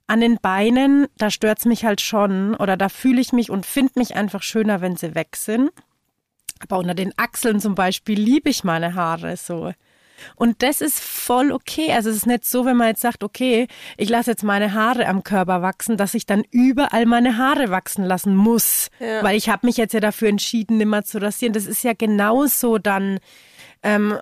[0.06, 3.92] an den Beinen, da stört's mich halt schon oder da fühle ich mich und finde
[3.96, 5.70] mich einfach schöner, wenn sie weg sind.
[6.60, 9.72] Aber unter den Achseln zum Beispiel liebe ich meine Haare so.
[10.36, 11.92] Und das ist voll okay.
[11.92, 13.66] Also es ist nicht so, wenn man jetzt sagt, okay,
[13.96, 18.04] ich lasse jetzt meine Haare am Körper wachsen, dass ich dann überall meine Haare wachsen
[18.04, 18.90] lassen muss.
[18.98, 19.22] Ja.
[19.22, 21.52] Weil ich habe mich jetzt ja dafür entschieden, nimmer zu rasieren.
[21.52, 23.18] Das ist ja genauso dann
[23.82, 24.16] ähm,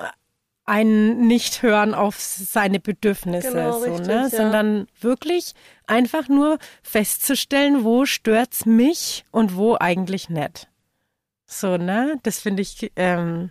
[0.68, 4.14] ein Nicht-Hören auf seine Bedürfnisse, Genau, so, richtig, ne?
[4.14, 4.28] ja.
[4.28, 5.55] sondern wirklich
[5.86, 10.68] einfach nur festzustellen, wo stört's mich und wo eigentlich nicht.
[11.46, 12.20] So, ne?
[12.22, 13.51] Das finde ich, ähm,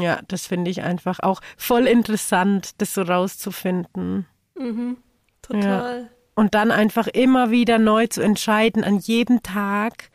[0.00, 4.26] ja, das finde ich einfach auch voll interessant, das so rauszufinden.
[4.56, 4.98] Mhm.
[5.42, 6.10] Total.
[6.34, 10.10] Und dann einfach immer wieder neu zu entscheiden an jedem Tag,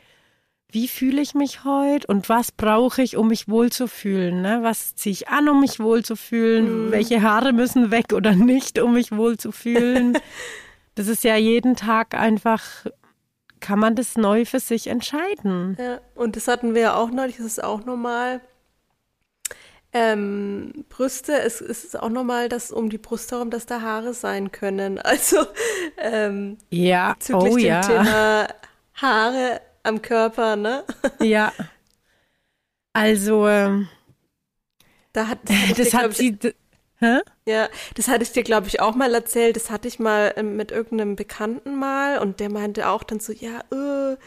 [0.73, 4.41] wie fühle ich mich heute und was brauche ich, um mich wohlzufühlen?
[4.41, 4.59] Ne?
[4.63, 6.91] Was ziehe ich an, um mich wohlzufühlen?
[6.91, 10.17] Welche Haare müssen weg oder nicht, um mich wohlzufühlen?
[10.95, 12.63] das ist ja jeden Tag einfach,
[13.59, 15.77] kann man das neu für sich entscheiden.
[15.79, 18.41] Ja, und das hatten wir ja auch neulich, das ist auch normal.
[19.93, 24.13] Ähm, Brüste, es, es ist auch normal, dass um die Brust herum, dass da Haare
[24.13, 24.99] sein können.
[25.03, 25.45] Also
[25.97, 27.81] ähm, Ja, bezüglich oh dem ja.
[27.81, 28.47] Thema
[28.95, 30.83] Haare am Körper, ne?
[31.19, 31.53] Ja.
[32.95, 33.87] Also, ähm,
[35.13, 36.31] Da hat, das das dir, hat sie.
[36.37, 36.55] d-
[36.99, 37.19] Hä?
[37.45, 39.55] Ja, das hatte ich dir, glaube ich, auch mal erzählt.
[39.57, 43.33] Das hatte ich mal ähm, mit irgendeinem Bekannten mal und der meinte auch dann so,
[43.33, 44.17] ja, äh,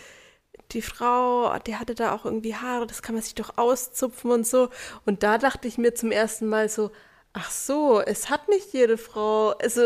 [0.73, 4.47] die Frau, die hatte da auch irgendwie Haare, das kann man sich doch auszupfen und
[4.47, 4.69] so.
[5.05, 6.91] Und da dachte ich mir zum ersten Mal so,
[7.33, 9.83] ach so, es hat nicht jede Frau, also,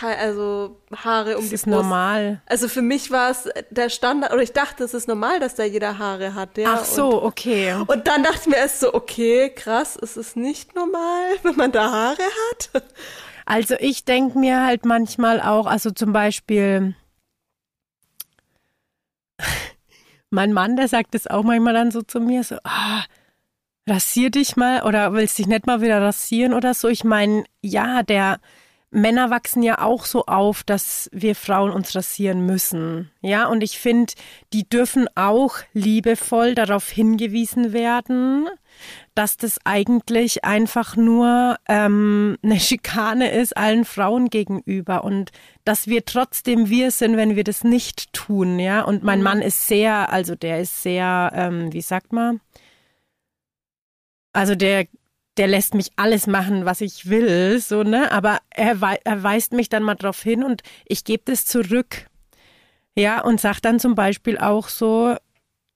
[0.00, 1.76] also Haare um Das die ist Brust.
[1.76, 2.42] normal.
[2.46, 5.64] Also für mich war es der Standard, oder ich dachte, es ist normal, dass da
[5.64, 6.58] jeder Haare hat.
[6.58, 7.74] Ja, Ach so, okay.
[7.74, 11.56] Und, und dann dachte ich mir erst so, okay, krass, es ist nicht normal, wenn
[11.56, 12.84] man da Haare hat.
[13.46, 16.94] Also ich denke mir halt manchmal auch, also zum Beispiel,
[20.34, 23.04] mein Mann, der sagt es auch manchmal dann so zu mir, so, ah,
[23.86, 26.88] rasier dich mal oder willst dich nicht mal wieder rasieren oder so.
[26.88, 28.40] Ich meine, ja, der
[28.90, 33.10] Männer wachsen ja auch so auf, dass wir Frauen uns rasieren müssen.
[33.20, 34.12] Ja, und ich finde,
[34.52, 38.48] die dürfen auch liebevoll darauf hingewiesen werden,
[39.14, 45.30] dass das eigentlich einfach nur ähm, eine Schikane ist allen Frauen gegenüber und
[45.64, 48.82] dass wir trotzdem wir sind, wenn wir das nicht tun, ja.
[48.82, 52.40] Und mein Mann ist sehr, also der ist sehr, ähm, wie sagt man?
[54.32, 54.86] Also der
[55.36, 58.12] der lässt mich alles machen, was ich will, so, ne?
[58.12, 62.08] Aber er, wei er weist mich dann mal drauf hin und ich gebe das zurück.
[62.96, 65.16] Ja, und sagt dann zum Beispiel auch so,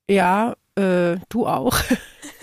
[0.09, 1.77] ja, äh, du auch.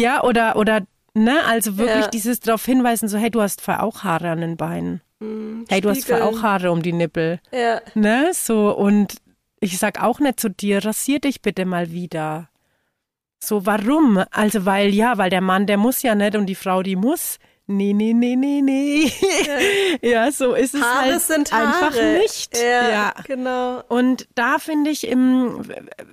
[0.00, 0.82] ja, oder, oder,
[1.14, 2.10] ne, also wirklich Ja.
[2.10, 5.00] dieses drauf hinweisen, so, hey, du hast zwar auch Haare an den Beinen.
[5.20, 6.38] Hm, Hey, du hast zwar spiegeln.
[6.38, 7.40] auch Haare um die Nippel.
[7.52, 9.16] Ja, Ne, so, und
[9.60, 12.48] ich sag auch nicht zu dir, rasier dich bitte mal wieder.
[13.42, 14.22] So, warum?
[14.30, 17.38] Also, weil, ja, weil der Mann, der muss ja nicht und die Frau, die muss.
[17.72, 19.12] Nee, nee, nee, nee, nee.
[20.02, 21.86] ja, so ist es Haare halt sind Haare.
[21.86, 22.58] einfach nicht.
[22.58, 23.14] Ja, ja.
[23.24, 23.84] genau.
[23.88, 25.62] Und da finde ich im,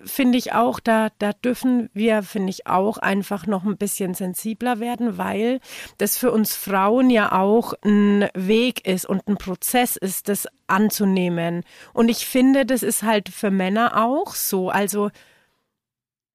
[0.05, 4.79] finde ich auch, da, da dürfen wir, finde ich auch einfach noch ein bisschen sensibler
[4.79, 5.59] werden, weil
[5.97, 11.63] das für uns Frauen ja auch ein Weg ist und ein Prozess ist, das anzunehmen.
[11.91, 14.69] Und ich finde, das ist halt für Männer auch so.
[14.69, 15.09] Also,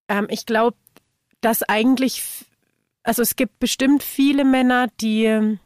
[0.09, 0.77] ähm, ich glaube,
[1.41, 2.25] dass eigentlich,
[3.03, 5.59] also es gibt bestimmt viele Männer, die ähm,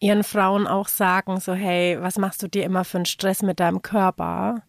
[0.00, 3.60] ihren Frauen auch sagen, so, hey, was machst du dir immer für einen Stress mit
[3.60, 4.62] deinem Körper?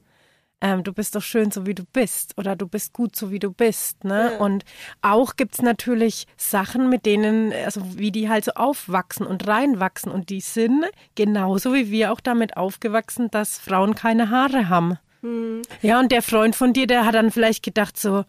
[0.61, 3.39] Ähm, du bist doch schön, so wie du bist, oder du bist gut, so wie
[3.39, 4.03] du bist.
[4.03, 4.32] Ne?
[4.34, 4.38] Ja.
[4.39, 4.63] Und
[5.01, 10.11] auch gibt's natürlich Sachen, mit denen, also wie die halt so aufwachsen und reinwachsen.
[10.11, 10.86] Und die sind
[11.16, 14.97] genauso wie wir auch damit aufgewachsen, dass Frauen keine Haare haben.
[15.22, 15.61] Hm.
[15.82, 18.24] Ja, und der Freund von dir, der hat dann vielleicht gedacht so,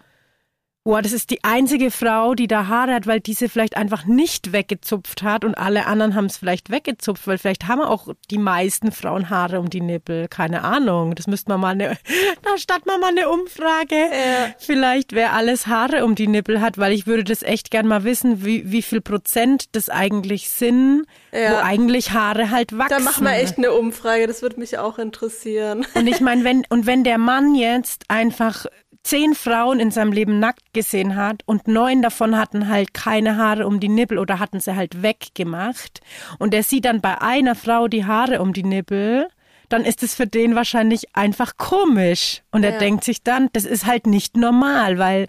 [0.87, 4.53] Boah, das ist die einzige Frau, die da Haare hat, weil diese vielleicht einfach nicht
[4.53, 8.93] weggezupft hat und alle anderen haben es vielleicht weggezupft, weil vielleicht haben auch die meisten
[8.93, 10.29] Frauen Haare um die Nippel.
[10.29, 11.17] Keine Ahnung.
[11.17, 11.99] Das müsste man mal eine,
[12.43, 13.97] da statt man mal eine Umfrage.
[13.97, 14.55] Ja.
[14.59, 18.05] Vielleicht wer alles Haare um die Nippel hat, weil ich würde das echt gern mal
[18.05, 21.51] wissen, wie, wie viel Prozent das eigentlich sind, ja.
[21.51, 22.97] wo eigentlich Haare halt wachsen.
[22.97, 24.29] Da machen wir echt eine Umfrage.
[24.29, 25.85] Das würde mich auch interessieren.
[25.95, 28.67] Und ich meine, wenn, und wenn der Mann jetzt einfach
[29.07, 33.67] zehn Frauen in seinem Leben nackt gesehen hat und neun davon hatten halt keine Haare
[33.67, 36.01] um die Nippel oder hatten sie halt weggemacht
[36.41, 39.29] und er sieht dann bei einer Frau die Haare um die Nippel,
[39.69, 42.79] dann ist es für den wahrscheinlich einfach komisch und er ja.
[42.79, 45.29] denkt sich dann, das ist halt nicht normal, weil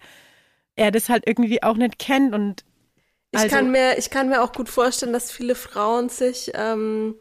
[0.75, 2.63] er das halt irgendwie auch nicht kennt und
[3.33, 7.15] also ich kann mir ich kann mir auch gut vorstellen, dass viele Frauen sich ähm,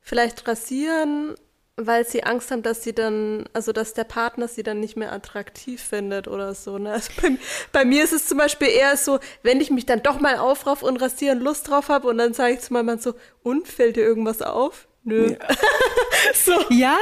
[0.00, 1.36] vielleicht rasieren
[1.76, 5.12] weil sie Angst haben, dass sie dann, also dass der Partner sie dann nicht mehr
[5.12, 6.78] attraktiv findet oder so.
[6.78, 6.92] Ne?
[6.92, 7.30] Also bei,
[7.72, 10.82] bei mir ist es zum Beispiel eher so, wenn ich mich dann doch mal aufrauf
[10.82, 13.96] und rasieren Lust drauf habe und dann sage ich zu meinem Mann so, und fällt
[13.96, 14.86] dir irgendwas auf?
[15.04, 15.32] Nö.
[15.32, 15.48] Ja,
[16.34, 16.52] so.
[16.70, 16.96] ja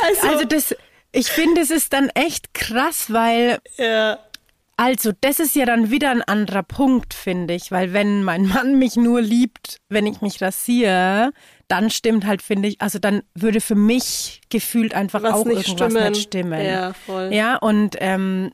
[0.00, 0.74] also, also das,
[1.12, 4.18] ich finde, es ist dann echt krass, weil ja.
[4.78, 8.78] Also, das ist ja dann wieder ein anderer Punkt, finde ich, weil wenn mein Mann
[8.78, 11.32] mich nur liebt, wenn ich mich rasiere,
[11.68, 15.68] dann stimmt halt, finde ich, also dann würde für mich gefühlt einfach Was auch nicht
[15.68, 16.12] irgendwas stimmen.
[16.12, 16.64] nicht stimmen.
[16.64, 17.32] Ja, voll.
[17.32, 18.52] Ja, und ähm,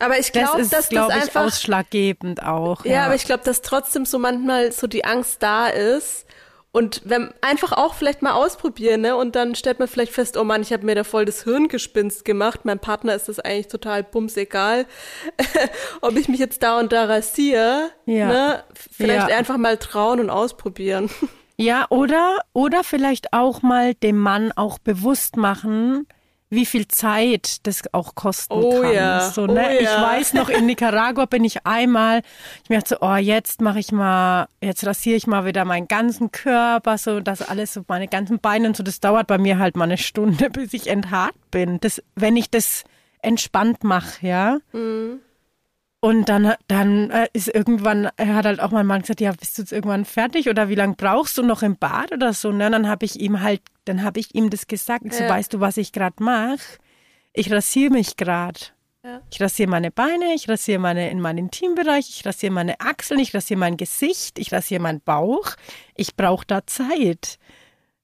[0.00, 2.84] aber ich glaube, das ist, dass glaub das ich, einfach ausschlaggebend auch.
[2.84, 3.04] Ja, ja.
[3.04, 6.26] aber ich glaube, dass trotzdem so manchmal so die Angst da ist.
[6.72, 9.16] Und wenn einfach auch vielleicht mal ausprobieren, ne?
[9.16, 12.24] Und dann stellt man vielleicht fest, oh Mann, ich habe mir da voll das Hirngespinst
[12.24, 12.60] gemacht.
[12.62, 14.86] Mein Partner ist das eigentlich total bums egal,
[16.00, 17.90] ob ich mich jetzt da und da rasiere.
[18.06, 18.28] Ja.
[18.28, 18.64] Ne?
[18.72, 19.36] Vielleicht ja.
[19.36, 21.10] einfach mal trauen und ausprobieren.
[21.60, 26.06] Ja, oder, oder vielleicht auch mal dem Mann auch bewusst machen,
[26.48, 28.94] wie viel Zeit das auch kosten oh, kann.
[28.94, 29.30] Ja.
[29.30, 29.66] So, ne?
[29.68, 30.02] Oh, ich ja.
[30.02, 32.22] weiß noch, in Nicaragua bin ich einmal,
[32.64, 35.86] ich mir dachte so, oh, jetzt mache ich mal, jetzt rasiere ich mal wieder meinen
[35.86, 38.82] ganzen Körper, so das alles, so meine ganzen Beine und so.
[38.82, 41.78] Das dauert bei mir halt mal eine Stunde, bis ich enthaart bin.
[41.80, 42.84] Das, wenn ich das
[43.20, 44.58] entspannt mache, ja.
[44.72, 45.20] Mhm.
[46.02, 49.58] Und dann, dann äh, ist irgendwann, er hat halt auch mein Mann gesagt, ja, bist
[49.58, 52.48] du jetzt irgendwann fertig oder wie lange brauchst du noch im Bad oder so?
[52.48, 52.70] Und ne?
[52.70, 55.04] dann habe ich ihm halt, dann habe ich ihm das gesagt.
[55.04, 55.12] Ja.
[55.12, 56.78] So, weißt du, was ich gerade mache?
[57.34, 58.58] Ich rasiere mich gerade.
[59.04, 59.20] Ja.
[59.30, 63.34] Ich rasiere meine Beine, ich rasiere meine in meinen Intimbereich, ich rasiere meine Achseln, ich
[63.34, 65.52] rasiere mein Gesicht, ich rasiere meinen Bauch.
[65.96, 67.38] Ich brauche da Zeit.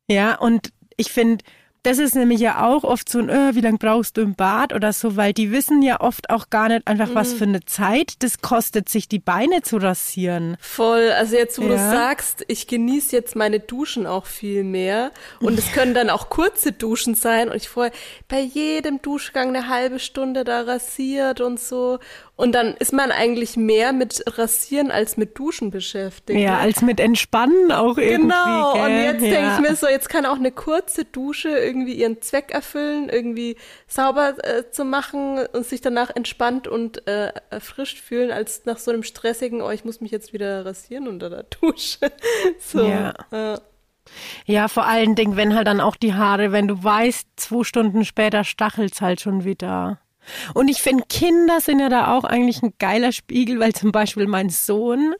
[0.06, 1.44] Ja, und ich finde,
[1.86, 4.72] das ist nämlich ja auch oft so ein, äh, wie lange brauchst du im Bad
[4.72, 7.36] oder so, weil die wissen ja oft auch gar nicht einfach, was mhm.
[7.36, 10.56] für eine Zeit das kostet, sich die Beine zu rasieren.
[10.58, 11.12] Voll.
[11.12, 11.68] Also jetzt, wo ja.
[11.68, 15.12] du sagst, ich genieße jetzt meine Duschen auch viel mehr.
[15.38, 17.50] Und es können dann auch kurze Duschen sein.
[17.50, 17.92] Und ich vorher
[18.26, 22.00] bei jedem Duschgang eine halbe Stunde da rasiert und so.
[22.36, 26.38] Und dann ist man eigentlich mehr mit Rasieren als mit Duschen beschäftigt.
[26.38, 28.28] Ja, als mit Entspannen auch irgendwie.
[28.28, 28.74] Genau.
[28.74, 28.82] Gell?
[28.84, 29.30] Und jetzt ja.
[29.30, 33.56] denke ich mir so, jetzt kann auch eine kurze Dusche irgendwie ihren Zweck erfüllen, irgendwie
[33.86, 38.90] sauber äh, zu machen und sich danach entspannt und äh, erfrischt fühlen, als nach so
[38.90, 42.12] einem stressigen, oh, ich muss mich jetzt wieder rasieren unter der Dusche.
[42.58, 42.86] so.
[42.86, 43.14] Ja.
[43.30, 43.58] Äh.
[44.44, 48.04] Ja, vor allen Dingen, wenn halt dann auch die Haare, wenn du weißt, zwei Stunden
[48.04, 50.00] später stachelt's halt schon wieder.
[50.54, 54.26] Und ich finde, Kinder sind ja da auch eigentlich ein geiler Spiegel, weil zum Beispiel
[54.26, 55.14] mein Sohn,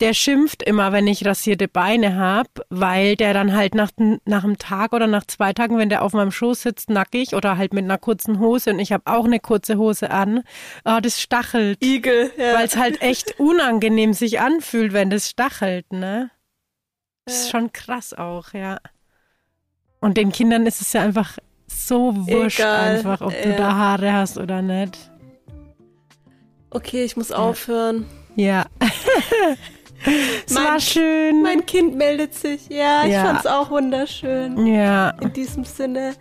[0.00, 3.90] der schimpft immer, wenn ich rasierte Beine habe, weil der dann halt nach,
[4.24, 7.56] nach einem Tag oder nach zwei Tagen, wenn der auf meinem Schoß sitzt, nackig oder
[7.56, 10.42] halt mit einer kurzen Hose und ich habe auch eine kurze Hose an,
[10.84, 11.82] oh, das stachelt.
[11.82, 12.54] Igel, ja.
[12.54, 16.30] Weil es halt echt unangenehm sich anfühlt, wenn das stachelt, ne?
[17.24, 18.78] Das ist schon krass auch, ja.
[20.00, 22.96] Und den Kindern ist es ja einfach so wurscht Egal.
[22.96, 25.10] einfach, ob du da Haare hast oder nicht.
[26.70, 28.06] Okay, ich muss aufhören.
[28.34, 28.66] Ja.
[30.46, 31.42] es mein, war schön.
[31.42, 32.68] Mein Kind meldet sich.
[32.68, 33.24] Ja, ich ja.
[33.24, 34.66] fand's auch wunderschön.
[34.66, 35.10] Ja.
[35.20, 36.14] In diesem Sinne.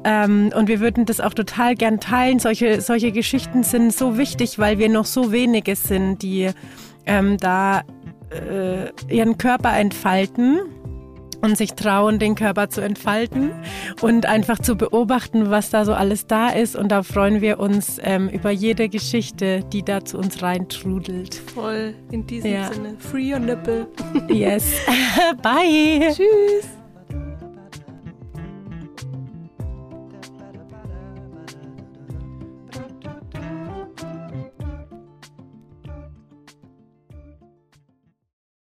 [0.05, 2.39] ähm, und wir würden das auch total gern teilen.
[2.39, 6.51] Solche, solche Geschichten sind so wichtig, weil wir noch so wenige sind, die
[7.07, 7.83] ähm, da
[8.31, 10.61] äh, ihren Körper entfalten
[11.41, 13.53] und sich trauen, den Körper zu entfalten
[14.01, 16.75] und einfach zu beobachten, was da so alles da ist.
[16.75, 21.35] Und da freuen wir uns ähm, über jede Geschichte, die da zu uns reintrudelt.
[21.35, 22.73] Voll in diesem ja.
[22.73, 22.97] Sinne.
[22.99, 23.87] Free your nipple.
[24.29, 24.65] yes.
[25.43, 26.13] Bye.
[26.13, 26.78] Tschüss.